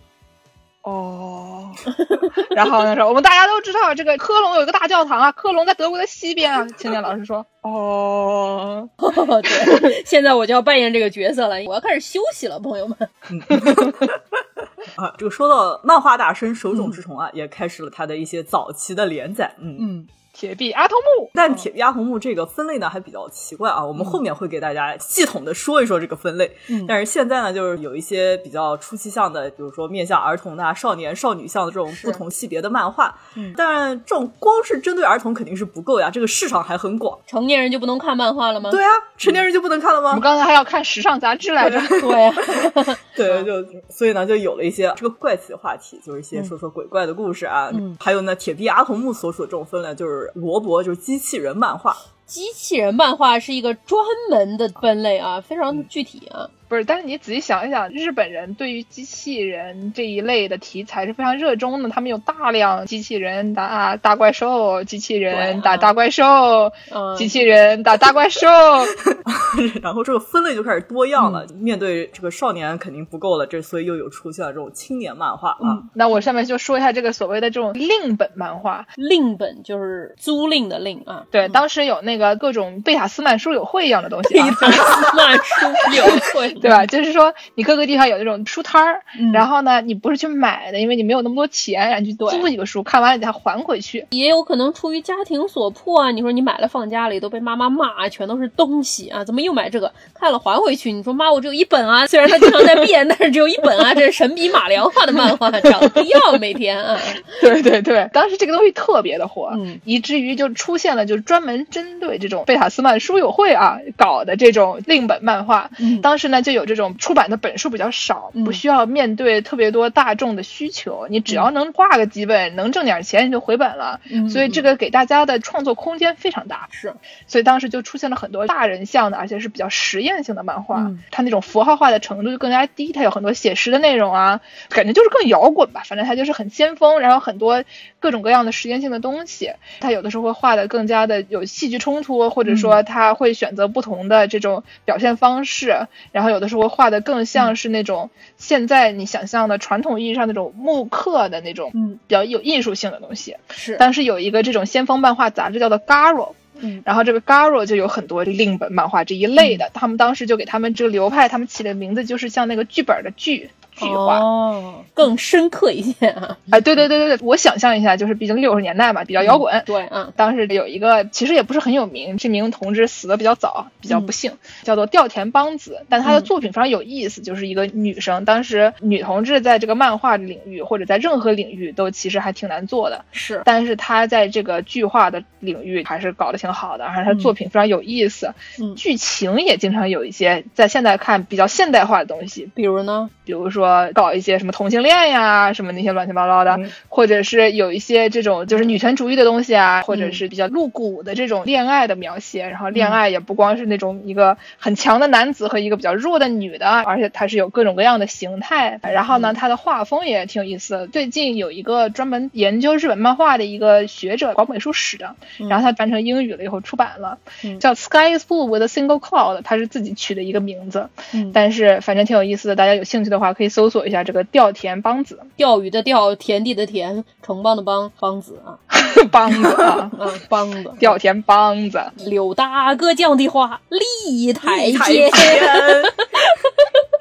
[0.83, 1.69] 哦，
[2.55, 6.65] 然后他说我们大家都知道这个科隆有一个大教堂啊，科隆在德国的西边啊。
[6.77, 12.97] 青年老师说哦， 对，现在我就要扮演这个角色了，我要开始休息了，朋友们。
[14.97, 19.53] 啊，这个说到漫画大神手冢治虫啊，也开始了他的一些早期的连载。
[19.59, 20.07] 嗯嗯。
[20.41, 26.51] 铁臂阿童木，但铁臂阿童木这个分类呢还比较奇怪啊，我们后面会给大家系统的说一说这个分类。
[26.67, 33.15] 嗯，但是现在呢，就是有一些比较初期向的，比如说面向儿童的、少年少女向的这种不同系别的漫画。
[33.35, 37.19] 嗯，但这种光是针对儿童肯定是不够呀，这个市场还很广。
[37.27, 38.71] 成年人就不能看漫画了吗？
[38.71, 40.09] 对啊，成年人就不能看了吗？
[40.09, 41.79] 我们刚才还要看时尚杂志来着。
[41.87, 47.69] 对，对，就所以呢，就有了一些这个怪奇的话题，就是一些说说鬼怪的故事啊。
[47.71, 51.01] 嗯，还有呢，铁臂阿童木所属的这种分类，就是罗伯，就是。
[51.01, 56.49] 机器人漫画，机器人漫画是一个专门的分类啊，非常具体啊。
[56.71, 61.89] 不是，但是你仔细想一想，日本人对于机器人这一类的题材是非常热衷的。
[61.89, 66.71] 他们有大量机器人打大怪兽，机器人打大怪兽，
[67.17, 68.47] 机器人打大怪兽。
[69.83, 71.45] 然后这个分类就开始多样了。
[71.59, 75.83] 面对这个少年肯定不够了，这所以又有出现了这种青年漫画啊。
[75.93, 78.87] 那我下面就说一下这个所谓的这种另本漫画。
[78.95, 81.25] 另本就是租赁的另啊。
[81.31, 84.35] 对，当时有那个各种贝塔斯曼书友会一样的东西。
[84.35, 85.65] 贝塔斯曼书
[85.97, 86.60] 友会。
[86.61, 86.85] 对吧？
[86.85, 89.01] 就是说，你各个地方有那种书摊儿，
[89.33, 94.05] 然后呢，你不是去买的，因为你没有那么多钱，然后去租几个书，看完了你还还回去。
[94.11, 99.91] 也有可能出于家庭所迫啊，你说你买了放家里都被妈妈骂，全都是东西啊，怎么又买这个？
[100.13, 106.97] 看了还回去，你说妈，我只有一本啊，虽然它经常在变， 但是只有一本啊，这是神笔马良画的漫画，涨不要每天啊。
[107.41, 115.71] 对对对，当时这个东西特别的火，嗯，以至于就出现了，就是专门针对这种贝塔斯曼书友会啊搞的这种另本漫画。
[116.03, 116.50] 当时呢就。
[116.53, 124.01] 有这种出版的本数比较少，不需要面对特别多大众的需求，你只要能画个几本，能挣点钱，你就回本了。
[124.29, 126.67] 所以这个给大家的创作空间非常大。
[126.71, 126.93] 是，
[127.27, 130.91] 所以当时就出现了很多大人像的，而且是比较实验性的漫画。
[131.09, 135.83] 它那种符号化的程度就更加低，它有很多写实的内容啊，感觉就是更摇滚吧。
[135.85, 137.63] 反正它就是很先锋，然后很多
[138.01, 139.53] 各种各样的实验性的东西。
[139.79, 146.40] 它有的时候会画的更加的有戏剧冲突，或者说它会选择不同的这种表现方式，然后有。
[146.41, 153.37] 的时候画的更像是那种现在你想象的传统意义上那种木刻的那种，嗯，比较有艺术性的东西。
[153.49, 163.49] 是，当时有一个这种先锋漫画杂志叫做 Garo，嗯，然后这个 Garo 就有很多另本漫画这一类的，他们当时就给他们这个流派，他们起的名字就是像那个剧本的剧。
[163.71, 166.37] 句话哦，更深刻一些啊！
[166.51, 169.63] 哎，对对对对对，我想象一下，就是毕竟六十年代嘛，比较摇滚。
[169.65, 175.85] 对，嗯，当时有一个，其实也不是很有名，这名同志死的比较早，比较不幸，叫做吊田邦子。
[175.89, 178.25] 但他的作品非常有意思，就是一个女生。
[178.25, 183.05] 当时女同志在这个漫画领域或者在任何领域都其实还挺难做的。
[183.11, 188.33] 是，但是她在这个剧画的领域还是搞得挺好的，而且她作品非常有意思。
[188.59, 193.60] 嗯，剧情也经常有一些在现在看比较现代化的东西，比如呢，比如说
[193.93, 194.51] 搞一些什么。
[194.51, 202.47] 同性恋呀，什么那些乱七八糟的，或者是有一些这种就是女权主义的东西啊，或者是比较露骨的这种恋爱的描写。
[202.47, 208.79] 然后恋爱也不光是那种一个很强的男子和一个比较弱的女的，而且它是有各种各样的形态。
[208.83, 210.87] 然后呢，它的画风也挺有意思。
[210.91, 215.15] 最近有一个专门研究日本漫画的一个学者搞美术史的，
[215.49, 217.17] 然后他翻成英语了以后出版了，
[217.59, 220.89] 叫 Sky is blue with a single cloud，他是自己取的一个名字。
[221.33, 224.23] 但是反正挺有意思的，大家有兴趣的话可以搜索一下这个。
[224.23, 228.57] 钓田邦子， 钓鱼的钓，田地的田，城邦的邦，邦子啊，
[229.11, 235.11] 邦子啊，嗯， 邦子，钓田邦子，柳大哥讲的话，立台阶，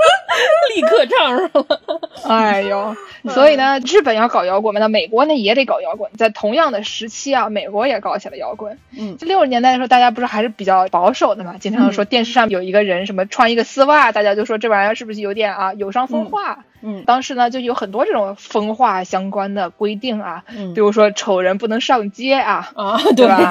[0.75, 2.95] 立刻唱上了哎呦，
[3.29, 6.11] 所以呢，日本要搞摇滚嘛，那美国呢也得搞摇滚。
[6.17, 8.79] 在同样的时期啊，美国也搞起了摇滚。
[8.97, 16.65] 嗯，六十年代的时候，大家不是还是比较保守的嘛，经常说电视上有一个人什么穿一个丝袜，大家就说这玩意儿是不是有点啊有伤风化？
[16.83, 23.51] 嗯，当时呢就有很多这种风化相关的规定啊，嗯比如说丑人不能上街啊，啊，对吧？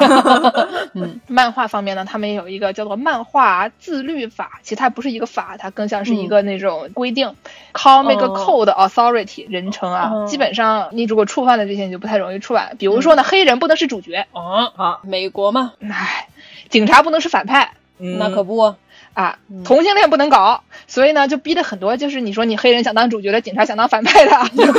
[0.95, 7.35] 嗯，漫画方面呢，他们也有一个叫做漫画自律法，其实它不是一个法，它更像是一个那种规定、
[7.73, 8.09] c a l l 哦。
[8.09, 10.11] make code authority 人称啊。
[10.13, 10.27] 哦。
[10.27, 12.75] 基本上你如果触犯了这些，你就不太容易出版。
[12.77, 16.27] 比如说呢，黑人不能是主角，啊啊，美国嘛，哎，
[16.69, 17.71] 警察不能是反派。
[17.99, 18.17] 嗯。
[18.17, 18.75] 那可不，
[19.13, 24.31] 啊，同性恋不能搞，所以呢，就逼得很多，就是你说你黑人想当主角的，警察想当反派的，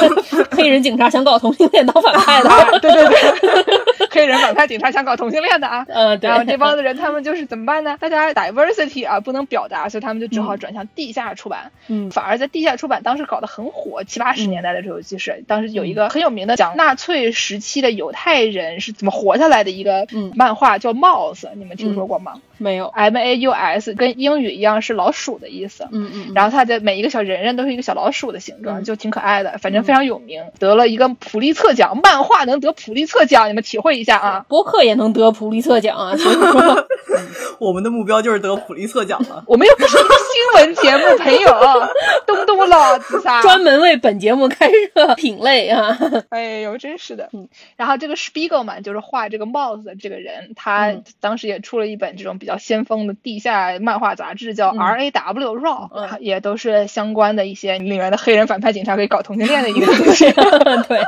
[0.57, 3.81] 黑人警察想搞同性恋当反派的， 啊，对对对，
[4.11, 6.31] 黑人反派警察想搞同性恋的啊， 呃，对。
[6.31, 7.97] 然，后这帮子人他们就是怎么办呢？
[8.01, 11.71] 大家 diversity 啊不能表达，所以他们就只好转向地下出版。
[11.89, 12.11] 嗯。
[12.11, 20.33] 反而在地下出版当时搞得很火，七八十年代的时候，就是当时有一个很有名的讲纳粹时期的犹太人是怎么活下来的一个嗯。
[20.35, 22.41] 漫画，叫 Mouse，你们听说过吗？
[22.59, 25.89] 没有，？M A U S 跟英语一样是老鼠的意思。
[25.93, 28.85] 嗯嗯，然后它的每一个小人人都是一个小老鼠的形状，嗯。
[28.85, 34.45] 就挺可爱的，反正非常有名，得了一个普利策奖，漫画能得普利策奖，你们体会一下啊！
[34.49, 36.87] 播客也能得普利策奖啊，所以说，
[37.59, 39.45] 我们的目标就是得普利策奖了。
[39.49, 41.51] 我们又不是一个新闻节目，朋友，
[42.27, 43.41] 东东老子噻！
[43.43, 45.97] 专门为本节目开设品类啊，
[46.31, 47.29] 哎呦，真是的。
[47.33, 60.31] 嗯然后这个 Spiegelman 就是画这个帽子的这个人，他嗯当时也出了一本这种比较先锋的地下漫画杂志，叫 R A W Raw，、嗯也都是相关的一些里面的黑人反派警察可以搞同性恋的一个 东西。
[60.89, 61.01] 对，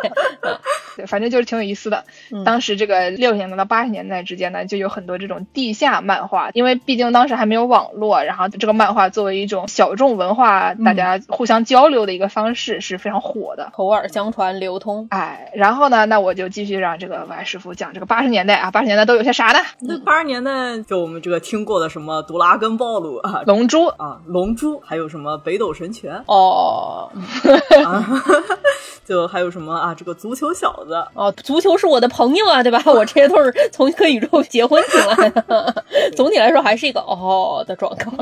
[0.97, 2.05] 对，反正就是挺有意思的。
[2.31, 13.71] 嗯当时这个六十年代到八十年代之间呢，就有很多这种地下漫画，因为毕竟当时还没有网络，然后这个漫画作为一种小众文化，大家互相交流的一个方式是非常火的。
[13.73, 19.59] 口耳相传流通，哎，然后呢，那我就继续让这个王师傅讲这个八十年代啊，八十年代都有些啥呢？
[19.81, 27.11] 那八十年代就我们这个听过的什么杜拉根暴露啊龙珠，啊，龙珠，还有什么北斗神拳哦
[27.87, 28.05] 啊，
[29.07, 32.83] 就还有什么啊，这个足球小子，哦，足球是我的朋友啊，对吧？
[32.87, 35.85] 我这些都是从一个宇宙结婚进来的，
[36.17, 38.17] 总体来说还是一个哦的状况。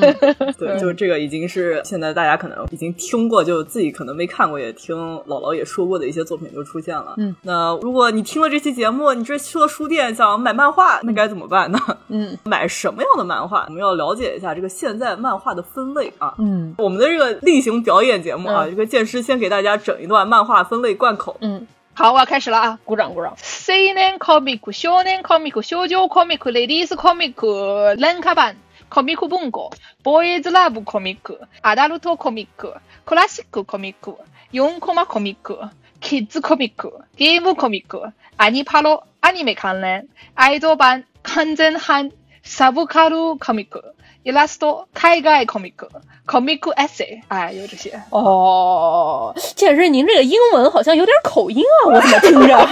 [0.58, 4.96] 对，就这个已经是现在大家可能已经听过，就自己可能没看过，也听
[5.26, 7.14] 姥姥也说过的一些作品就出现了。
[7.18, 11.78] 嗯，那如果你听了这期节目，你这去了书店想买漫画，那该怎么办呢？
[12.08, 13.64] 嗯 买什么样的漫画？
[13.68, 16.34] 我们要了解一下这个现在漫画的分类啊。
[16.38, 21.36] 嗯我们的这个例行表演节目啊，嗯这个剑师先给大家整一段漫画分类贯口。
[21.40, 21.66] 嗯，
[21.98, 22.78] 好，我要开始了啊！
[22.84, 23.32] 鼓掌鼓掌。
[23.38, 28.58] C 年 comic，小年 comic，小娇 comic，ladies comic，冷卡版
[28.90, 29.70] comic 本格
[30.04, 42.12] ，boys love comic，adult comic，classic comic，4 コマ comic，kids comic，game comic，アニパロアニメ関連，爱豆版完全韩
[42.44, 43.95] subcaru comic。
[44.25, 45.89] イラスト、海外コミック、
[46.27, 48.01] コミックエッセイ，哎，有这些。
[48.11, 52.57] 哦，剑师，您这个英文好像有点口音啊，我怎么听着？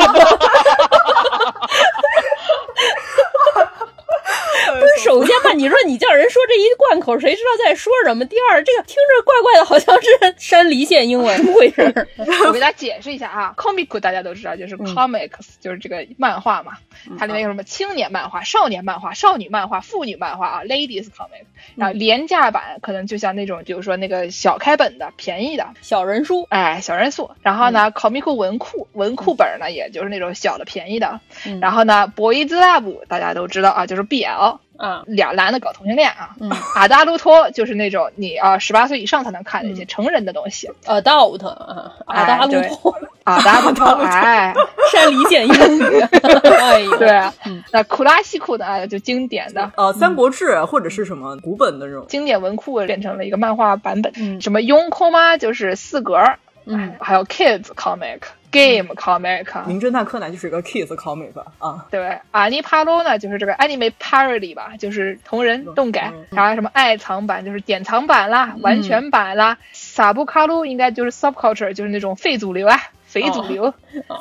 [4.81, 8.25] 不是，首先吧，你说你叫人说这一贯口，谁知道在说什么？
[8.25, 12.09] 第二，这个听着怪怪的，好像是山梨县英文，怎么回事？
[12.47, 16.73] 我给大家解释一下啊，comic 大家都知道，就是 comics，、就是这个漫画嘛，
[17.19, 21.45] 它里面有什么青年漫画、少年漫画、少女漫画、妇女漫画啊，ladies comic，
[21.77, 27.31] 然后廉价版可能就像那种，比如说那个小开本的、便宜的，小人书，哎，小人书。
[27.43, 31.21] 然后呢、c o m i c 文库文库本呢，也就是那种小的、便宜的。
[31.47, 34.54] 嗯然后呢，boys lab 大家都知道啊，就是 BL。
[34.77, 36.51] 啊，俩男的搞同性恋啊，嗯。
[36.75, 41.47] 阿达鲁托就是那种你啊十八岁以上才能看的一些成人的东西，adult。
[41.47, 42.95] 啊，阿达鲁托，
[43.25, 44.55] 啊，达鲁托，哎，
[44.93, 46.05] 山梨县英语，
[46.99, 47.31] 对，
[47.73, 52.05] 那库拉西库的，就经典的呃，《三国志》或者是什么古本的这种。
[52.09, 54.41] 经典文库变成了一个漫画版本，嗯。
[54.41, 56.19] 什么 o m a 就是四格，
[56.67, 73.75] 嗯，还有 Kids Comic、Game Comic，名侦探柯南就是一个 kids comic 啊，对，阿尼帕罗呢就是这个 anime parody 吧，就是同人动改嗯，然后什么爱藏版就是典藏版啦，完全版啦，萨布卡鲁应该就是 subculture，就是那种非主流啊，非主流，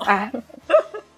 [0.06, 0.32] 哎。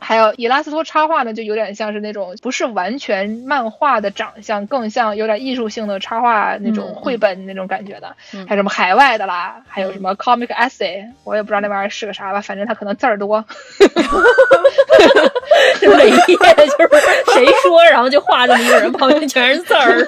[0.06, 8.16] 还有伊拉斯托插画呢，就有点像是那种不是完全漫画的长相，更像有点艺术性的插画那种绘本那种感觉的。
[8.48, 13.44] 还有什么海外的啦，还有什么 comic essay，我也不知道那玩意儿是个啥吧，反正它可能字儿多。
[15.82, 16.90] 每页就是
[17.34, 20.08] 谁说，然后就画这么一个人，旁边全是字儿。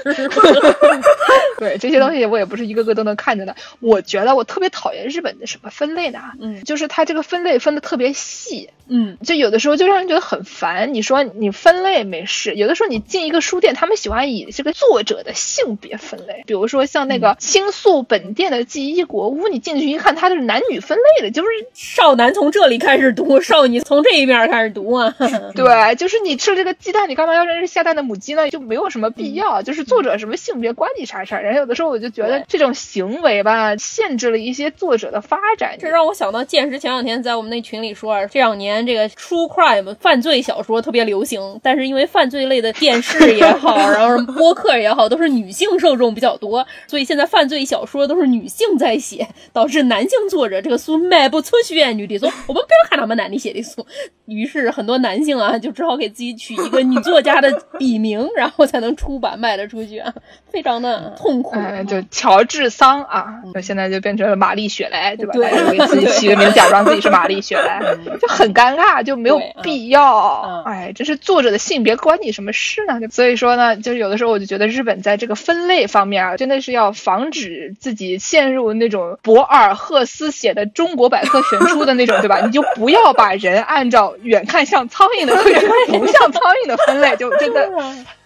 [1.58, 3.56] 对这些东西，我也不是一个个都能看见的。
[3.80, 6.20] 我觉得我特别讨厌日本的什么分类呢？
[6.39, 8.70] 嗯，就是它这个分类分的特别细。
[8.89, 10.94] 嗯，就有的时候就让人觉得很烦。
[10.94, 16.44] 你说你分类没事，有的时候你进一个书店，他们喜欢以这个作者的性别分类。
[16.46, 25.14] 比如说像那个倾诉本店的记忆国屋，你进去一看，它就是男女分类的，就是少男从这里开始读，少女从这一面开始读啊。
[25.56, 28.50] 对，就是你吃了这个鸡蛋，你干嘛要认识下蛋的母鸡呢？
[28.50, 29.62] 就没有什么必要。
[29.62, 31.42] 就是作者什么性别关你啥事儿？
[31.44, 35.78] 然后有的时候我就觉得这种行为吧，限制了一些作者的发展。
[35.80, 51.78] 这让我想到剑师前两天在我们那群里说，这两年这个 true crime 犯罪小说特别流行，但是因为犯罪类的电视也好， 然后播客也好，都是女性受众比较多，所以现在犯罪小说都是女性在写，导致男性作者这个书卖不出去。
[51.94, 53.86] 女的说：“我们不要看他们男的写的书。”
[54.26, 57.50] 于是很多男性啊，就只好给自己取一个女作家的
[57.80, 60.04] 笔名，然后才能出版卖得出去，
[60.52, 61.56] 非常的痛苦。
[61.88, 65.34] 就乔治桑啊，就现在就变成了玛丽雪莱，对吧？
[65.34, 67.80] 对，给自己起个名，假装自己是玛丽雪莱，
[68.20, 70.63] 就很尴尬，就没有必要。
[70.65, 72.99] 哎，这是作者的性别关你什么事呢？
[73.11, 82.39] 所以说呢，就是有的时候我就觉得日本在这个分类方面啊，真的是要防止自己陷入那种博尔赫斯写的中国百科全书的那种， 对吧？
[82.45, 83.97] 你就不要把人按照。
[84.24, 87.61] 远看像苍蝇的，不像苍蝇的分类， 就真的，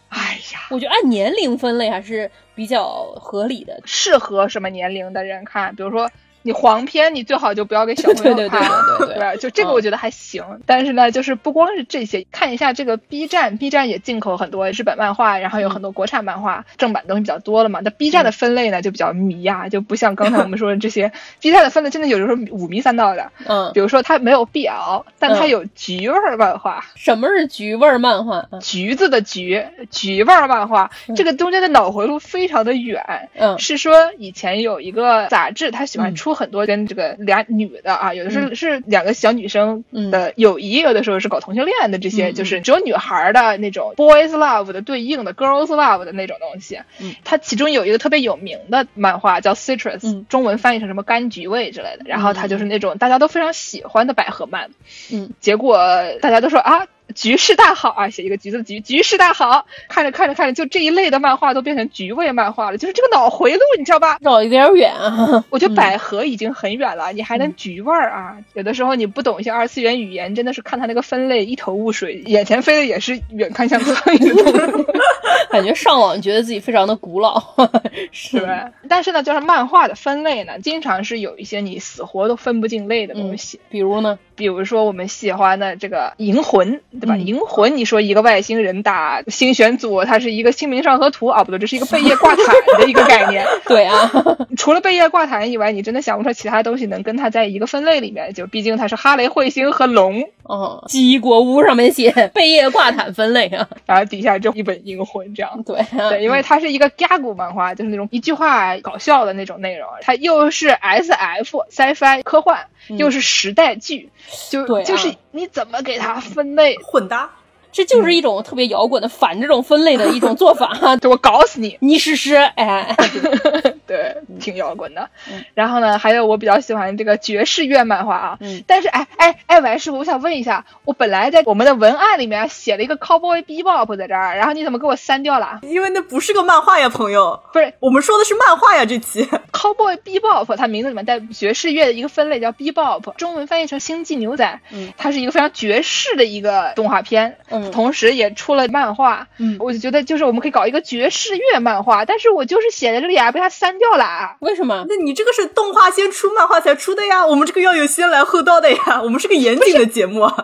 [0.09, 6.09] 哎呀，我觉得按年龄分类还是比较合理的，适合什么年龄的人看，比如说。
[6.43, 8.61] 你黄片，你最好就不要给小朋友看，
[8.97, 10.43] 对对对，就这个我觉得还行。
[10.65, 17.79] 但是呢，就是不光是这些，看一下这个 B 站，B 站也进口很多日本漫画，然后有很多国产漫画，正版东西比较多了嘛。
[17.83, 23.31] 那 B 站的分类呢就比较迷呀，就不像刚才我们 说的这些 B 站的分类，真的有时候五迷三道的。
[23.45, 26.83] 嗯，比如说它没有 BL，但它有橘味漫画。
[26.95, 28.47] 什么是橘味漫画？
[28.59, 33.29] 橘子的橘，橘味漫画，这个中间的脑回路非常的远。
[33.35, 36.30] 嗯，是说以前有一个杂志，它喜欢出。
[36.33, 46.79] 很多跟这个俩女的啊，有的是是两个小女生的友谊，有的时候是搞同性恋的，这些就是只有女孩的那种 boys love 的对应的 girls love 的那种东西。
[46.99, 52.05] 嗯，它其中有一个特别有名的漫画叫 citrus，中文翻译成什么柑橘味之类的。
[52.05, 54.69] 然后它就是那种大家都非常喜欢的百合漫。
[55.11, 55.77] 嗯，结果
[56.21, 56.87] 大家都说啊。
[57.11, 58.09] 局势大好啊！
[58.09, 59.65] 写一个橘子橘，局势大好。
[59.87, 62.77] 看着看着看着，就这一类的漫画都变成橘味漫画了。
[62.77, 64.17] 就是这个脑回路，你知道吧？
[64.21, 65.43] 绕有点远啊。
[65.49, 68.37] 我觉得百合已经很远了，你还能橘味儿啊？
[68.53, 74.85] 有的时候你不懂一些二次元语言，真的是看他那个分类一头雾水，眼前飞的也是远看像苍蝇。
[75.51, 77.41] 感觉上网觉得自己非常的古老，
[78.11, 78.71] 是吧？
[78.87, 83.59] 但是呢，就是漫画的分类呢，经常是有一些你死活都分不进类的东西。
[83.69, 84.17] 比如呢？
[84.33, 87.17] 比如说我们喜欢的这个银魂，对吧？
[87.17, 92.45] 银魂，你说一个外星人打星选组，它是一个清明上河图啊，不对，这是一个 贝叶挂毯
[92.79, 93.45] 的一个概念。
[93.67, 94.09] 对啊，
[94.55, 98.33] 除了贝叶挂毯以外，你真的想不出其他东西能跟它在一个分类里面。
[98.33, 100.29] 就毕竟它是哈雷彗星和龙。
[100.43, 105.63] 哦，记忆国屋上面写 贝叶挂毯分类啊，然后底下就一本银魂这样。
[105.63, 109.87] 对对，因为它是一个 gag 漫画，就是那种一句话搞笑的那种内容。
[110.01, 112.65] 它又是 S F sci-fi 科幻，
[112.97, 114.09] 又是时代剧。
[114.49, 117.29] 就就是你怎么给它分类混搭，
[117.71, 120.71] 这就是一种特别摇滚的反这种分类的一种做法。
[121.01, 122.95] 就我搞死你，你试试，哎，
[123.87, 125.09] 对，挺摇滚的。
[125.53, 128.37] 然后呢，还有我比较喜欢这个爵士乐漫画啊。
[128.39, 128.63] 嗯。
[128.67, 135.59] 但是，哎哎哎，王师傅，我想问一下，我本来在我们的文案里面写了一个 Cowboy Bebop 在这儿，然后你怎么给我删掉了？
[135.63, 137.41] 因为那不是个漫画呀，朋友。
[137.53, 139.23] 不是，我们说的是漫画呀，这期。
[139.51, 144.59] Cowboy Bebop，它名字里面带爵士乐的一个分类叫 Bebop，中文翻译成星际牛仔。
[144.71, 144.91] 嗯。
[144.97, 147.37] 它是一个非常爵士的一个动画片。
[147.61, 147.71] 嗯。
[147.71, 149.27] 同时也出了漫画。
[149.37, 149.57] 嗯。
[149.59, 154.35] 我就觉得，就是我们可以搞一个爵士乐漫画，但是我就是写在这里啊，被他删掉了。
[154.39, 154.85] 为什么？
[154.89, 157.25] 那你这个是动画先出，漫画才出的呀？
[157.25, 159.01] 我们这个要有先来后到的呀。
[159.03, 160.29] 我们是个严谨的节目。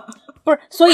[0.47, 0.93] 不是，所以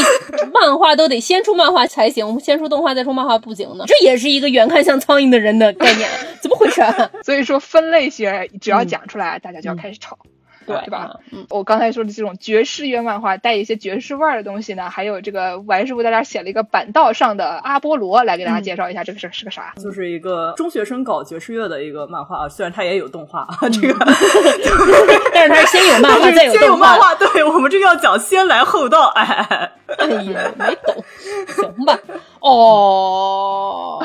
[0.52, 3.86] 漫画都得先出漫画才行，我们先出动画再出漫画不行呢？
[3.88, 6.10] 这也是一个远看像苍蝇的人的概念，
[6.42, 6.82] 怎么回事？
[7.24, 10.18] 所以说分类学只要讲出来，大家就要开始吵。
[10.24, 10.32] 对
[10.66, 11.20] 对吧？
[11.32, 19.74] 嗯，我刚才说的这种爵士乐漫画带一些爵士味儿的东西呢，还有这个王师傅在这写了一个板道上的阿波罗，来给大家介绍一下这个是是个啥？
[19.78, 23.94] 就是一个中学生搞爵士乐的一个漫画啊，虽然它也有动画啊，这个，
[25.34, 31.04] 但是它先有漫画再有先有漫画，对我们这个要讲先来后到，哎，哎呀，没懂，
[31.48, 31.98] 行吧？
[32.44, 34.04] 哦，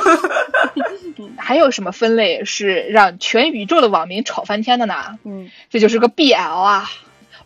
[1.38, 5.18] 还有什么分类是让全宇宙的网民吵翻天的呢？
[5.24, 6.90] 嗯，这就是个 BL 啊，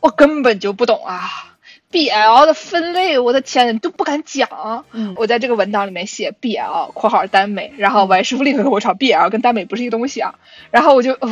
[0.00, 1.53] 我根本就不懂啊。
[1.94, 4.84] BL 的分类，我的天，都不敢讲。
[4.90, 10.34] 嗯，我在这个文档里面写 BL（ 括号耽美），然后王师傅立刻跟我吵，BL 跟耽美不是一个东西啊。
[10.72, 11.28] 然后我就，哦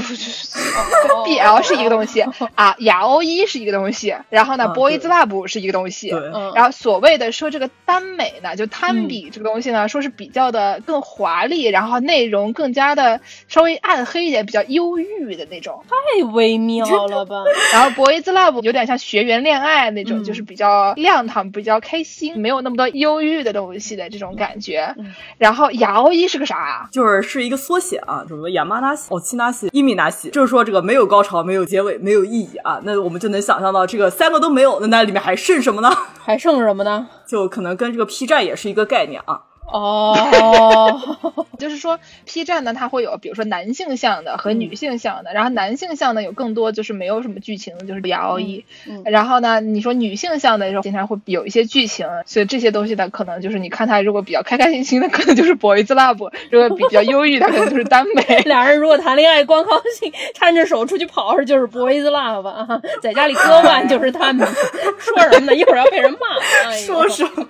[1.27, 6.11] ，BL 是一个东西啊，亚欧一是一个东西，然后呢，Boys Love 是一个东西。
[6.55, 15.83] 然后所谓的说这个耽美呢，就耽比这个东西呢，说是比较的更华丽，然后内容更加的稍微暗黑一点，比较忧郁的那种。
[15.89, 17.43] 太微妙了吧？
[17.75, 20.52] 然后 Boys Love 有点像学员恋爱那种，就是。
[20.53, 24.95] 比较亮堂，比较开心，没有那么多忧郁的东西的这种感觉。
[25.39, 26.89] 然后雅欧一是个啥啊？
[26.93, 32.79] 就是是一个缩写啊，什么亚麻纳西、哦奇纳西、伊米纳西，就是说这个没有高潮，没有结尾，没有意义啊。
[32.85, 35.91] 那我们就能想象到，这个三个都没有，那那里面还剩什么呢？
[36.23, 37.09] 还剩什么呢？
[37.27, 39.41] 就可能跟这个 P 站也是一个概念啊。
[39.73, 48.65] 哦， 就是说 P 站呢，它会有比如说男性向的和女性向的，然后男性向的有更多就是没有什么剧情，就是 BLE，
[49.05, 58.23] 然后呢，你说女性向的时候经常会有一些剧情，所以这些东西呢，可能就是你看他如果比较开开心心的，可能就是 Boys Love；如果比较忧郁的，可能就是耽美。
[58.45, 64.47] 俩人如果谈恋爱光高兴，搀着手出去跑就是 Boys Love 啊，在家里割腕就是他们。
[64.99, 65.55] 说什么呢？
[65.55, 66.19] 一会儿要被人骂。
[66.77, 67.47] 说什么？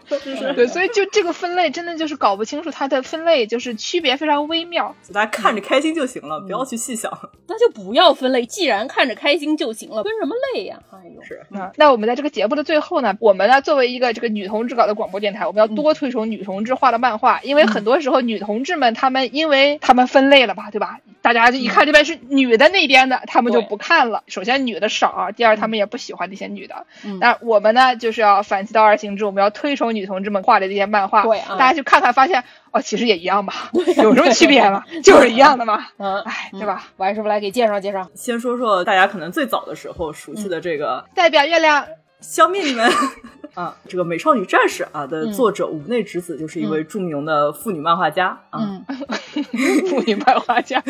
[0.54, 2.11] 对，所以就这个分类真的就是。
[2.16, 7.10] 搞不清楚它的分类，就是区别非常微妙，大家看着开心就行了，不要去细想。
[7.48, 10.78] 那就不要分类，既然看着开心就行了，分什么类呀？
[10.90, 20.98] 哎呦，是那那我们在这个节目的最后呢，我们呢作为一个这个女同志搞的广播电台，我们要多推崇女同志画的漫画，因为很多时候女同志们她们因为她们分类了吧，对吧？
[21.20, 24.24] 大家就一看这边是女的那边的，他们就不看了。
[24.26, 26.84] 首先女的少，第二他们也不喜欢这些女的。
[27.20, 31.22] 那我们呢就是要反其道而行之，我们要推崇女同志们画的这些漫画。
[31.22, 32.42] 对啊，大家去看看，发现。
[32.72, 33.70] 哦，其实也一样吧，
[34.03, 34.82] 有什么区别吗？
[35.05, 35.86] 就是一样的嘛。
[35.98, 36.86] 嗯，哎，对吧？
[36.96, 38.11] 王师傅来给介绍介绍。
[38.14, 41.86] 先说说大家可能最早的时候熟悉的这个代表月亮
[42.20, 42.90] 消灭你们
[43.53, 48.80] 啊，这个美少女战士啊的作者五内直子就是一位著名的妇女漫画家啊，
[49.90, 50.82] 妇女漫画家，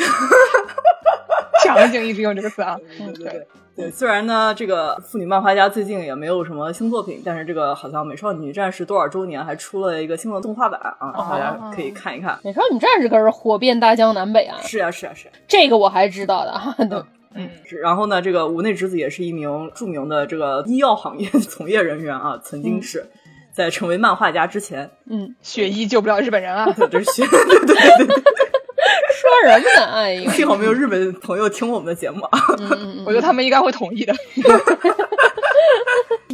[1.64, 3.46] 强行一直用这个词啊，对对对。
[3.74, 12.38] 对，虽然呢，这个妇女漫画家最近也没有什么新作品，但是这个好像《美少女战士》多少周年还出了一个新的动画版啊，大家可以看一看。
[12.44, 14.58] 美少女战士可是火遍大江南北啊！
[14.62, 15.28] 是啊，是啊，是。
[15.48, 16.76] 这个我还知道的哈。
[17.34, 17.78] 嗯，是。
[17.78, 23.06] 然后呢，这个无内之子也是一名著名的这个医药行业从业人员啊，曾经是
[23.54, 28.22] 在成为漫画家之前，嗯，血医救不了日本人啊，这是血，对对对对。
[29.32, 29.84] 说人呢？
[29.92, 32.38] 哎呦，幸好没有日本朋友听我们的节目啊！
[33.06, 34.14] 我觉得他们应该会同意的。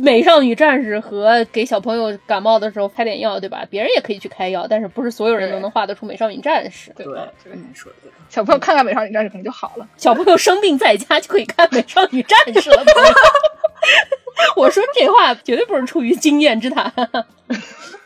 [0.00, 3.64] 美少女战士和给小朋友感冒的时候开点药，对吧？
[3.68, 6.92] 别人也可以去开药，但是不是所有人都能画得出美少女战士？
[6.96, 7.04] 对，
[7.42, 8.10] 这个你说的对。
[8.28, 9.86] 小朋友看看美少女战士可能就好了。
[9.96, 12.84] 小朋友生病在家就可以看美少女战士了。
[14.56, 16.92] 我说这话绝对不是出于经验之谈。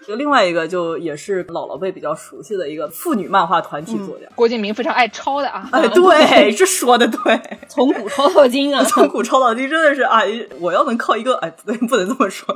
[0.05, 5.69] 就另外一个，就也是姥姥辈比较熟悉的一个妇女漫画团体作家，郭敬明非常爱抄的啊。
[5.71, 10.21] 哎，对， 这说的对，从古抄到今啊，从古抄到今，真的是啊，
[10.59, 12.53] 我要能靠一个，哎，不对，不能这么说。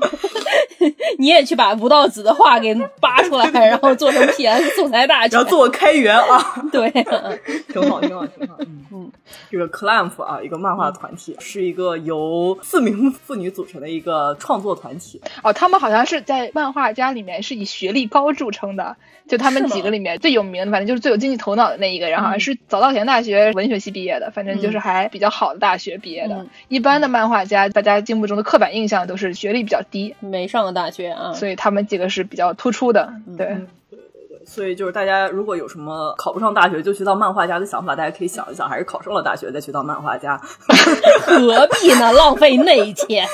[1.18, 6.64] 你也去把吴道子的画给扒出来，然后做成 PS 素材大全，然后做个开源啊。
[6.72, 6.90] 对，
[7.72, 8.56] 挺好，挺好，挺好。
[8.58, 9.12] 嗯嗯，
[9.50, 15.20] 这个 Clamp 啊，一个漫画团体，是一个由四名妇女组成的一个创作团体。
[15.42, 17.36] 哦，他们好像是在漫画家里面。
[17.42, 18.96] 是以学历高著称的，
[19.28, 26.46] 就他们几个里面最有名的，反正就是最有经济头脑的那一个，人，好像是早稻田大学文学系毕业的，反正就是还比较好的大学毕业的。
[26.68, 33.56] 一般的漫画家，大家心目中的刻板印象都是学历比较低，没上过大学啊，所以他们几个是比较突出的，对。
[34.46, 40.40] 所以就是大家如果有什么考不上大学就去当漫画家的想法，大家可以想一想，还是考上了大学再去当漫画家，
[41.26, 42.12] 何必呢？
[42.12, 43.26] 浪费内钱，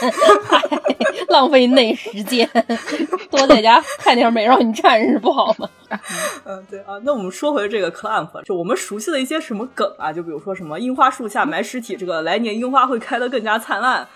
[1.29, 2.49] 浪费内时间，
[3.31, 5.69] 多在家看点《美少女战士》不好吗？
[6.45, 6.99] 嗯，对啊。
[7.05, 14.09] 那我们说回这个 clamp，就我们熟悉的一些什么梗啊，就比如说什么樱花树下埋尸体，这个来年樱花会开得更加灿烂。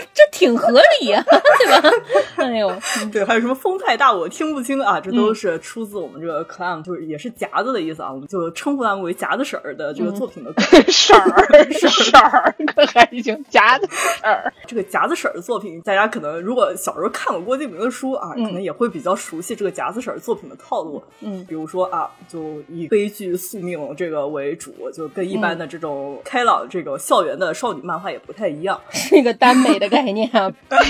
[0.00, 1.90] 这这挺合理呀， 对吧？
[2.36, 2.72] 哎呦，
[3.12, 10.52] 对，还有什么风太大我听不清啊，这都是出自我们这个 clam，就是也是夹子的意思啊，我们就称呼他们为夹子婶儿的这个作品的
[10.90, 14.52] 婶儿婶儿，可还行，夹子婶儿。
[14.66, 21.02] 这个夹子婶儿的作品，大家可能如果小时候看过郭敬明的书啊，可能也会比较熟悉这个夹子婶儿作品的套路。
[21.20, 30.52] 嗯，比如说啊，就以悲剧宿命这个为主，就跟一般的这种开朗这个校园的少女漫画也不太一样，是一个耽美的概念啊。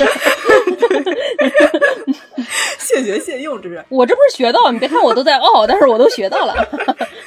[2.78, 4.70] 现学现用，这是我这不是学到？
[4.70, 6.54] 你别看我都在傲，但是我都学到了。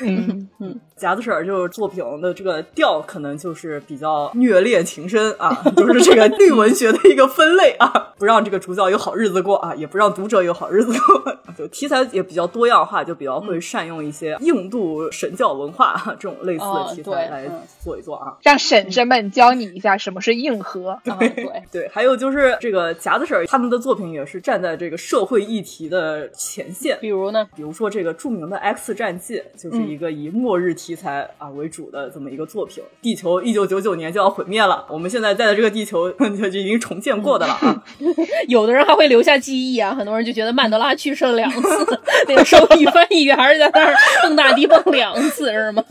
[0.01, 11.37] 嗯 嗯，夹子婶儿就是作品的这个调，可能就是比较虐恋情深啊， 就是这个 绿文学的一个分类啊，不让这个主角有好日子过啊，也不让读者有好日子过。
[11.57, 17.49] 就题材也比较多样化，就比较会善用一些印度神教文化这种类似的题材来
[17.83, 20.99] 做一做啊，让婶婶们教你一下什么是硬核。
[21.03, 32.83] 对对，还有就是这个夹子婶儿他们的作品也是站在这个社会议题的前线，比如呢，比如说这个著名的《X 战记》，就是一个以末日题材啊为主的这么一个作品。
[33.01, 37.83] 地球一九九九年就要毁灭了，我们现在在的这个地球 就已经重建过的了啊。
[38.47, 45.83] 有的人还会留下记忆啊，很多人就觉得曼德拉去世了两次， 那个手语翻译员在那儿蹦大迪蹦两次是吗？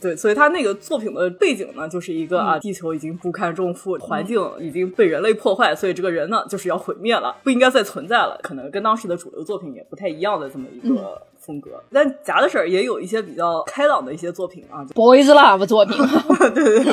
[0.00, 8.38] 对，所以他那个作品的背景呢，就是一个啊，地球已经不堪重负，环境已经被人类破坏，所以这个人呢就是要毁灭了，不应该再存在了。
[8.42, 11.20] 可能跟当时的主流作品也不太一样的这么一个。
[11.48, 15.96] 风格，但夹子婶儿也有一些比较开朗的一些作品啊，boys love 作品，
[16.52, 16.92] 对对对，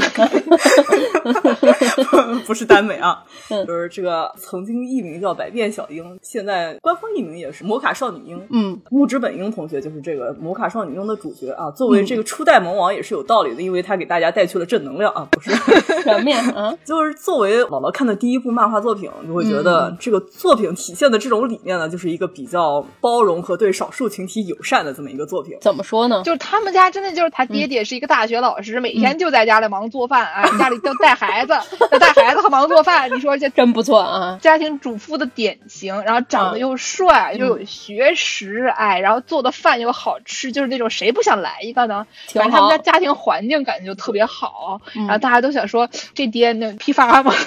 [2.45, 3.21] 不是耽美啊，
[3.67, 8.41] 就是这个曾经艺名叫百变小樱，现在官方艺名也是摩卡少女樱。
[8.49, 11.69] 嗯，木之本樱同学就是这个摩卡少女樱的主角啊。
[11.71, 15.51] 作为这个初代萌王也是有道理的，因为他给大家带去了正能量啊，不是
[16.03, 16.41] 表面？
[16.51, 24.44] 啊，就是作为姥姥看的第一部漫画作品，你会觉得这个作品体现的这种理念呢，就是一个比较包容和对少数群体。
[24.45, 26.21] 友善的这么一个作品，怎么说呢？
[26.23, 31.53] 就是他们家真的就是他爹爹是一个大学老师，每天就在家里忙做饭啊， 家里就带孩子，
[31.99, 34.37] 带孩子和忙做饭，你说这真不错啊！
[34.41, 42.05] 家庭主妇的典型，然后长得又帅，又有学识，哎，然后做的饭又好吃，就是那种谁不想来一个呢？
[42.33, 47.33] 反正他们家家庭环境感觉就特别好，然后大家都想说这爹那批发吗？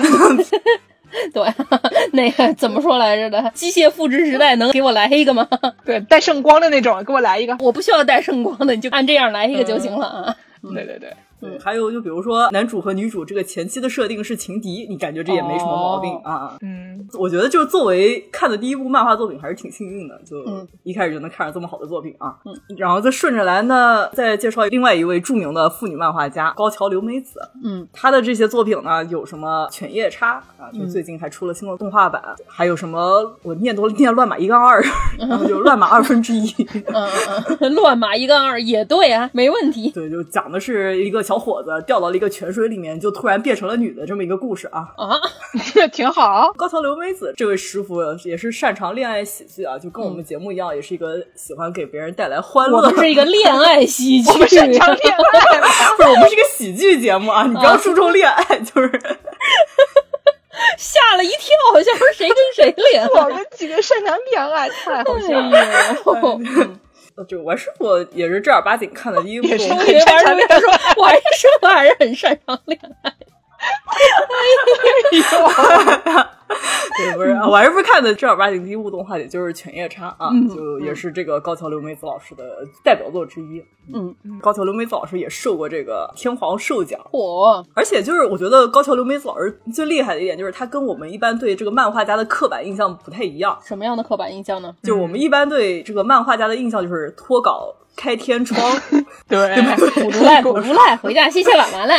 [1.33, 1.43] 对，
[2.13, 3.51] 那个怎么说来着的？
[3.55, 5.47] 机械复制时代能给我来一个吗？
[5.85, 7.57] 对，带圣光的那种，给我来一个。
[7.61, 10.37] 我不需要带圣光的，你就按这样来一个就行了啊。
[10.75, 11.13] 对对对。
[11.41, 16.57] 对，还有就比如说男主和女主这个前期的设定是情敌，你感觉这也没什么毛病啊。
[16.63, 20.37] 嗯，我觉得就是作为看的第一部漫画作品还是挺幸运的，就
[20.83, 22.37] 一开始就能看上这么好的作品啊。
[22.45, 27.39] 嗯，然后再顺着来呢，再介绍另外一位著名的妇女漫画家高桥留美子。
[27.63, 34.83] 嗯，她的这些作品呢，有什么犬夜叉啊，就最近还出了新的动画版，还有什么我念多了念乱码一杠二，
[35.19, 36.53] 然后就乱码二分之一。
[36.87, 37.09] 嗯
[37.61, 39.91] 嗯，乱码一杠二也对啊，没问题。
[39.93, 41.23] 对，就讲的是一个。
[41.29, 45.21] 小伙子掉到了一个泉水里面，就突然变成了女的这么一个故事啊啊，
[45.93, 46.51] 挺好。
[46.57, 52.79] 高桥留美子这位师傅也是擅长恋爱喜剧啊，就跟我们节目一样，也是一个喜欢给别人带来欢乐。
[52.79, 55.61] 我们是一个恋爱喜剧， 我们擅长恋爱，
[55.99, 58.91] 不是我们是一个喜剧节目啊，你不要注重恋爱，就是
[60.79, 63.09] 吓了一跳，好像是谁跟谁恋爱。
[63.23, 66.71] 我们几个擅长恋爱，太好笑了。
[67.25, 70.61] 就我师傅也是正儿八经看的第一部，也是很擅长恋爱。
[70.61, 73.13] 说王师傅还是很擅长恋爱。
[73.59, 73.99] 哎
[75.19, 75.23] 呦！
[76.97, 83.63] 对，不是，我还是不是看的正儿八经第一部动画，也就是《犬夜叉》啊，就也是这个高桥留美子老师的代表作之一。
[83.93, 86.99] 嗯，高桥留美子老师也受过这个天皇授奖。
[87.13, 87.65] 嚯！
[87.75, 93.59] 而且就是我觉得高桥留美子老师最厉害的一点，就是他跟我们一般对这个漫画家的刻板印象不太一样。
[93.63, 94.75] 什么样的刻板印象呢？
[94.83, 97.75] 就是我们一般对这个漫画家的印象就是脱稿。
[97.99, 98.57] 开天窗，
[99.27, 101.95] 对，不如赖，不如赖，回家洗洗碗完了。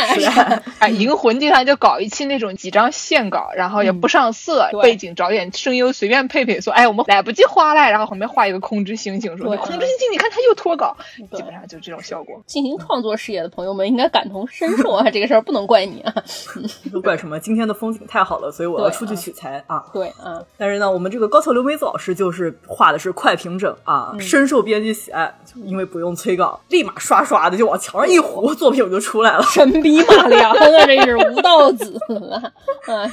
[0.78, 10.96] 哎，银魂经常就搞一期那种几张线稿，然后也不上色，背景找点声优随便配配，说哎我们来不及画了，然后旁边画一个空之星星，说空之星星，你看他又脱稿，
[11.36, 12.42] 基本上就这种效果。
[12.46, 16.14] 进行创作事业的朋友们应该感同身受啊，这个事儿不能怪你啊，
[16.90, 17.38] 都怪什么？
[17.38, 19.84] 今天的风景太好了，所以我要出去取材啊。
[19.92, 20.42] 对，嗯。
[20.56, 25.34] 但是呢，我们这个高桥留美子老师就是画的是快平整啊，深受编辑喜爱，
[25.64, 26.60] 因为不用催稿。
[26.68, 29.42] 立马刷刷的就往墙上一糊，作品就出来了。
[29.44, 32.52] 神笔马良啊，这是吴道子了。
[32.86, 33.10] 哎，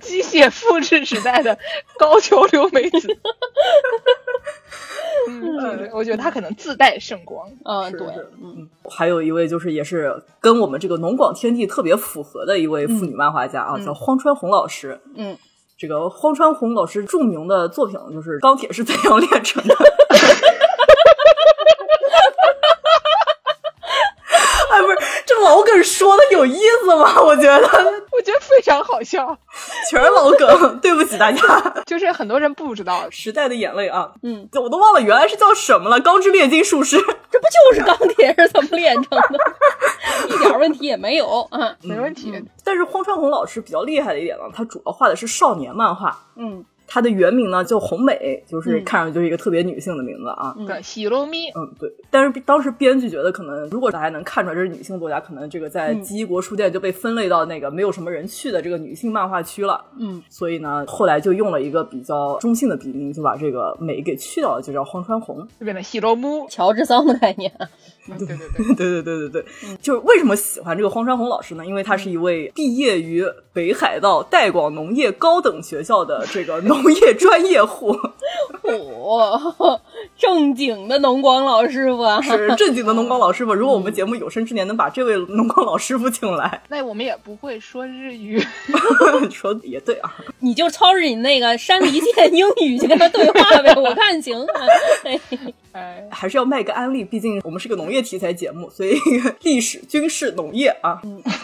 [0.00, 1.56] 机械复制时代的
[1.98, 3.08] 高桥留美子。
[5.28, 7.48] 嗯，我觉得他可能自带圣光。
[7.64, 8.06] 嗯，对，
[8.42, 8.68] 嗯。
[8.88, 15.00] 还有一位就是也是跟我们这个农广天地特别符合的一位妇女漫画家啊，叫荒川弘老师。
[15.16, 15.36] 嗯，
[15.76, 19.74] 这个荒川弘老师著名的作品就是《钢铁是怎样炼成的》。
[24.70, 26.22] 哎，不是这老梗说的
[26.94, 27.22] 有意思吗？
[27.22, 27.66] 我觉得，
[28.12, 29.36] 我觉得非常好笑，
[29.90, 30.78] 全是老梗。
[30.80, 31.40] 对不起大家，
[31.86, 34.10] 就是很多人不知道时代的眼泪啊。
[34.22, 36.96] 嗯，我都忘了原来是叫什么了，《钢之炼金术师》，
[37.30, 39.38] 这不就是钢铁是怎么炼成的？
[40.28, 42.32] 一点问题也没有嗯，没问题。
[42.64, 46.18] 但是荒川弘老师比较厉害的一点呢，他主要画的是少年漫画。
[46.36, 46.64] 嗯。
[46.86, 50.54] 她的原名呢叫红美，就是看上去就是一个特别女性的名字啊。
[50.66, 51.48] 对，喜罗咪。
[51.50, 51.92] 嗯，对。
[52.10, 59.84] 但是当时编剧觉得，可能如果大家能看出来这是女性作家，可能这个在基国书店就被分类到那个没有什么人去的这个女性漫画区了。
[59.98, 67.52] 嗯，所以呢，后来就用了一个比较中性的笔名，就把这个美给去掉了，就叫荒川红，就变成喜罗姆，乔治桑的概念。
[68.06, 69.44] 对对对 对对对对，
[69.80, 71.64] 就是为什么喜欢这个荒山红老师呢？
[71.66, 77.96] 因为他是一位毕业于北海道代广农业高等学校的这个农业专业户。
[80.16, 83.54] 正经的农广老师傅啊， 是正经的农广老师傅。
[83.54, 88.42] 如果我们节目有生之年能把这位农广老师傅请来，那我们也不会说日语。
[89.30, 93.74] 说的也对啊，你就操着你那个山梨县英语去跟他对话呗。
[93.76, 95.36] 我看行，哈哈。
[96.10, 98.94] 还是要卖个安利，毕竟我们是个农业题材节目，所以
[99.42, 101.00] 历史、军事、农业啊，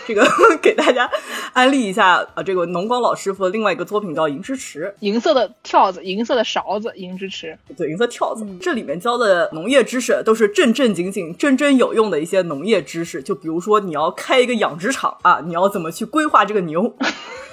[0.06, 0.26] 这个
[0.60, 1.10] 给大家
[1.52, 2.42] 安利一下啊。
[2.42, 8.46] 这个农光老师傅的另外一个作品叫《银之池》，银色的跳子，银色的勺子，银之池，对，银色跳子。
[8.60, 16.96] 这里面教的农业知识都是正正经经、真真有用的一些农业知识，就比如说你要开一个养殖场啊，你要怎么去规划这个牛。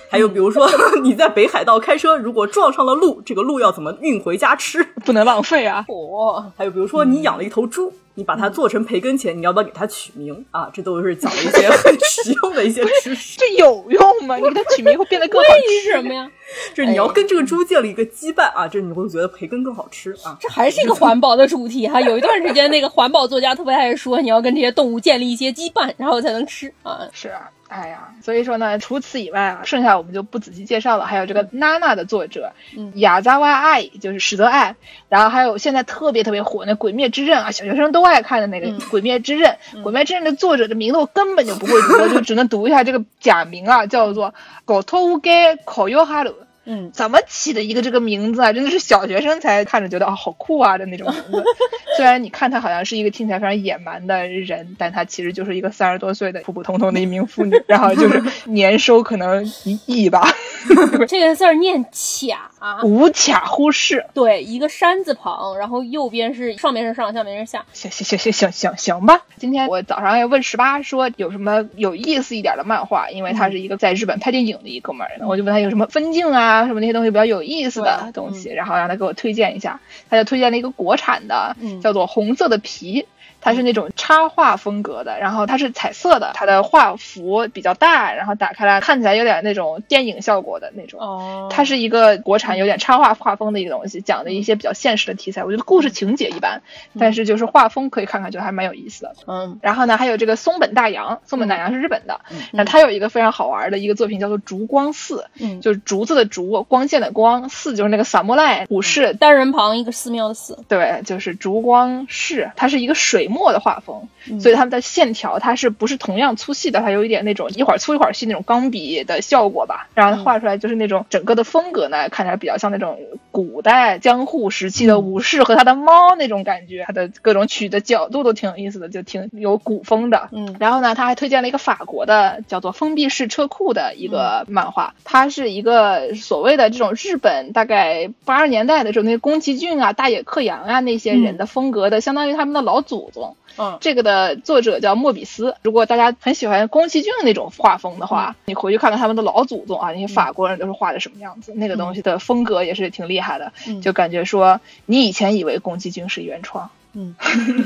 [0.09, 0.67] 还有比如说，
[1.03, 4.83] 你在北海道开车，如果撞上了鹿，这个鹿要怎么运回家吃？
[5.05, 5.85] 不能浪费啊！
[5.87, 10.67] 哦，还有比如说，你养了一头猪，你把它做成培根前，你要不要给它取名啊？
[10.73, 13.37] 这都是讲了一些 很实用的一些知识。
[13.37, 14.37] 这有用吗？
[14.37, 16.29] 你给它取名会变得更好吃什么呀？
[16.73, 20.35] 就是你要跟这个猪建立一个羁绊啊，这你会觉得培根更好吃啊。
[20.39, 22.01] 这还是一个环保的主题哈。
[22.01, 27.07] 有一段时间，那个环保作家特别爱说，你要跟这些动物建立一些羁绊，然后才能吃啊。
[27.13, 27.47] 是啊。
[27.69, 31.05] 哎呀，所以说呢，除此以外啊，剩下我们就不仔细介绍了。
[31.05, 32.51] 还有这个娜娜的作者，
[32.95, 34.75] 雅扎瓦爱，就是史泽爱，
[35.07, 39.55] 然后还有现在特别特别火那《鬼灭之刃》啊，小学生都爱看的那个《鬼灭之刃》。
[39.83, 44.33] 《鬼灭之刃》的作者的名字我根本就不会读，就只能读一下这个假名啊，叫做
[44.65, 46.33] 狗头乌给口尤哈鲁。
[46.71, 48.53] 嗯，怎么起的一个这个名字啊？
[48.53, 51.43] 真的是小学生才看着觉得啊好酷啊的那种名字。
[51.97, 60.31] 虽然你看他好像是一个听起来非常野蛮的人，但他其实就是一个三十多岁的普普通通的一名妇女， 然后就是年收可能一亿吧。
[61.07, 64.05] 这个字儿念卡，无卡忽视。
[64.13, 67.65] 对，一个山字旁，然后右边是上面是上，下面是下。
[67.73, 69.21] 行行行行行行行吧。
[69.37, 76.58] 今天我早上要问十八说有什么有意思一点的漫画，因为他是一个在日本拍电影的一哥们儿，我就问他有什么分镜啊。
[76.67, 79.79] 什么那些东西比较有意思的东西，然后让他给我推荐一下，
[80.09, 83.01] 他就推荐了一个国产的，叫做《红色的皮》。
[83.41, 90.99] 它是那种插画风格的，然后它是彩色的，它的画幅比较大，然后打开来看起来有点那种电影效果的那种。
[90.99, 95.43] 哦，它是一个国产有点插画画风的一个东西，讲的一些比较现实的题材。
[95.43, 96.61] 我觉得故事情节一般，
[96.99, 99.15] 但是就是画风可以看看，觉得还蛮有意思的。
[99.27, 102.19] 嗯，然后呢，还有这个松本大洋，松本大洋是日本的，
[102.51, 114.07] 那他有一个非常好玩的一个作品叫做《烛光寺》，嗯，就是竹子的竹，光线的光，寺就是那个萨摩赖武士单人旁一个寺庙的寺，对，就是烛光寺，它是一个水墨的画风。
[114.39, 116.81] 所以他们的线条，它是不是同样粗细的？
[116.81, 119.87] 它有一点那种一会儿粗一会儿细那种钢笔的效果吧。
[119.93, 122.99] 然后画出来就是那种整个的风格呢，看起来比较像那种
[123.31, 126.83] 古代江户时期的武士和他的猫那种感觉。
[126.87, 130.29] 它的各种取的角度都挺有意思的，就挺有古风的。
[130.31, 143.35] 嗯，然后呢，他还推荐了一个法国的叫做封闭式车库的一个漫画，它是一个所谓的这种日本大概八十年代的时候那些宫崎骏啊、大野克洋啊那些人的风格的，相当于他们的老祖宗。
[143.57, 145.55] 嗯，这个的作者叫莫比斯。
[145.61, 153.51] 如果大家很喜欢宫崎骏那种画风的话，你回去看看他们的老祖宗啊，那些法国人都是画的什么样子，那个东西的风格也是挺厉害的，
[153.81, 156.69] 就感觉说你以前以为宫崎骏是原创。
[156.93, 157.13] 嗯，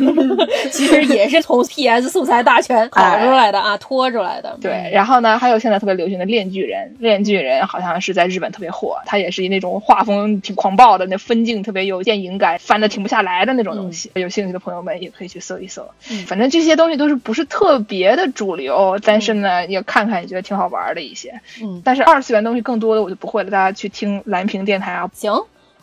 [0.72, 4.58] 其实也是从 PS 素材大全跑出来的啊，拖出来的。
[4.62, 14.12] 对，然后呢，还有现在特别流行的《链巨人》，《链巨人》好像是在日本特别火，它也是那种画风挺狂暴的，那分镜特别有电影感，翻的停不下来的那种东西。
[14.16, 15.88] 有兴趣的朋友们也可以去搜一搜。
[16.28, 21.40] 反正这些东西都是不是特别的主流，但是呢，也看看也觉得挺好玩的一些。
[21.62, 25.10] 嗯，但是二次元东西更多的我就不会了，大家去听蓝屏电台啊。
[25.14, 25.32] 行。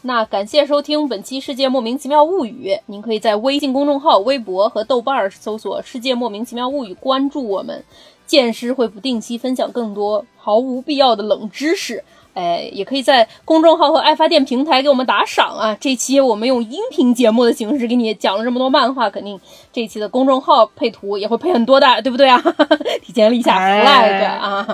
[0.03, 7.85] 那感谢收听本期《世界莫名其妙物语》，您可以在微信公众号、微博和豆瓣搜索“世界莫名其妙物语”，关注我们，
[8.27, 12.03] 剑师会不定期分享更多毫无必要的冷知识。
[12.41, 15.77] 哎，也可以在公众号和爱发电平台给我们打赏啊！
[15.79, 19.39] 这期我们用音频节目的形式给你讲了这么多漫画，肯定
[19.71, 22.43] 这期的公众号配图也会配很多的，对不对啊？
[23.05, 24.67] 提前立下 flag 啊！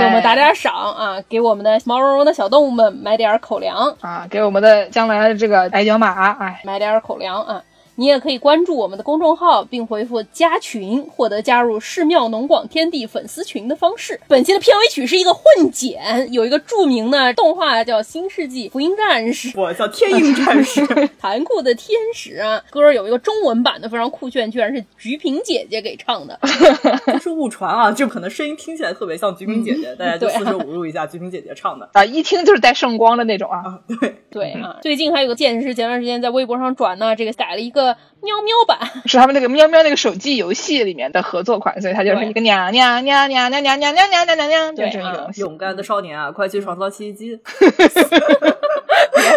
[0.00, 1.22] 给我们打点赏啊！
[1.28, 4.26] 给我们的毛茸茸的小动物们买点口粮啊！
[4.28, 7.62] 给我们的将来的这个矮脚马哎买点口粮啊！
[7.96, 14.18] 你也可以关注我们的公众号，并回复“加群”获得加入寺庙农广天地粉丝群的方式。
[14.26, 20.86] 本期的片尾曲是一个混剪，有一个著名的动画叫《新世纪福音战士》， 我叫天鹰战士，
[21.20, 22.62] 残酷的天使啊！
[22.70, 26.38] 歌有一个中文版的，非常酷炫，居然是菊萍姐姐给唱的，
[27.06, 27.92] 这是误传啊！
[27.92, 33.80] 就可能声音听起来特别像菊萍姐姐，大家就四舍五入一下，菊萍姐姐唱的啊，一听就是带圣光的那种啊！
[34.00, 37.79] 对对啊，最近还有个剑士，前段时间在微博上转呢，这个改了一个
[38.22, 47.38] 喵喵版， 是他们那个喵喵那个手机游戏里面的合作款，所以它就是一个娘娘娘娘娘娘娘娘娘娘娘娘，就是一个勇敢的少年啊，快去创造奇迹！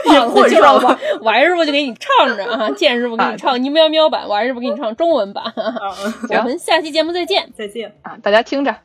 [0.03, 5.43] 别放了，就让王王师傅就给你唱着啊，剑师傅给你唱你喵喵版，王师傅给你唱中文版。
[5.55, 8.17] 我们下期节目再见，再见啊！
[8.21, 8.75] 大家听着。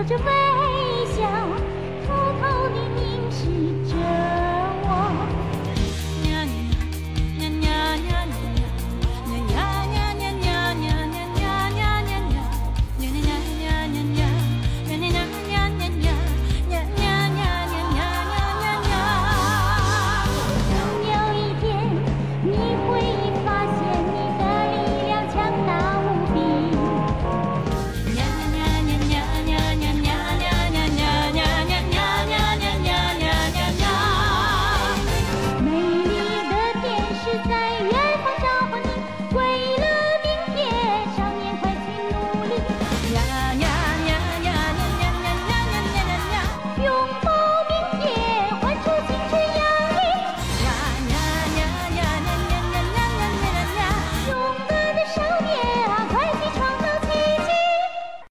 [0.00, 0.49] 我就飞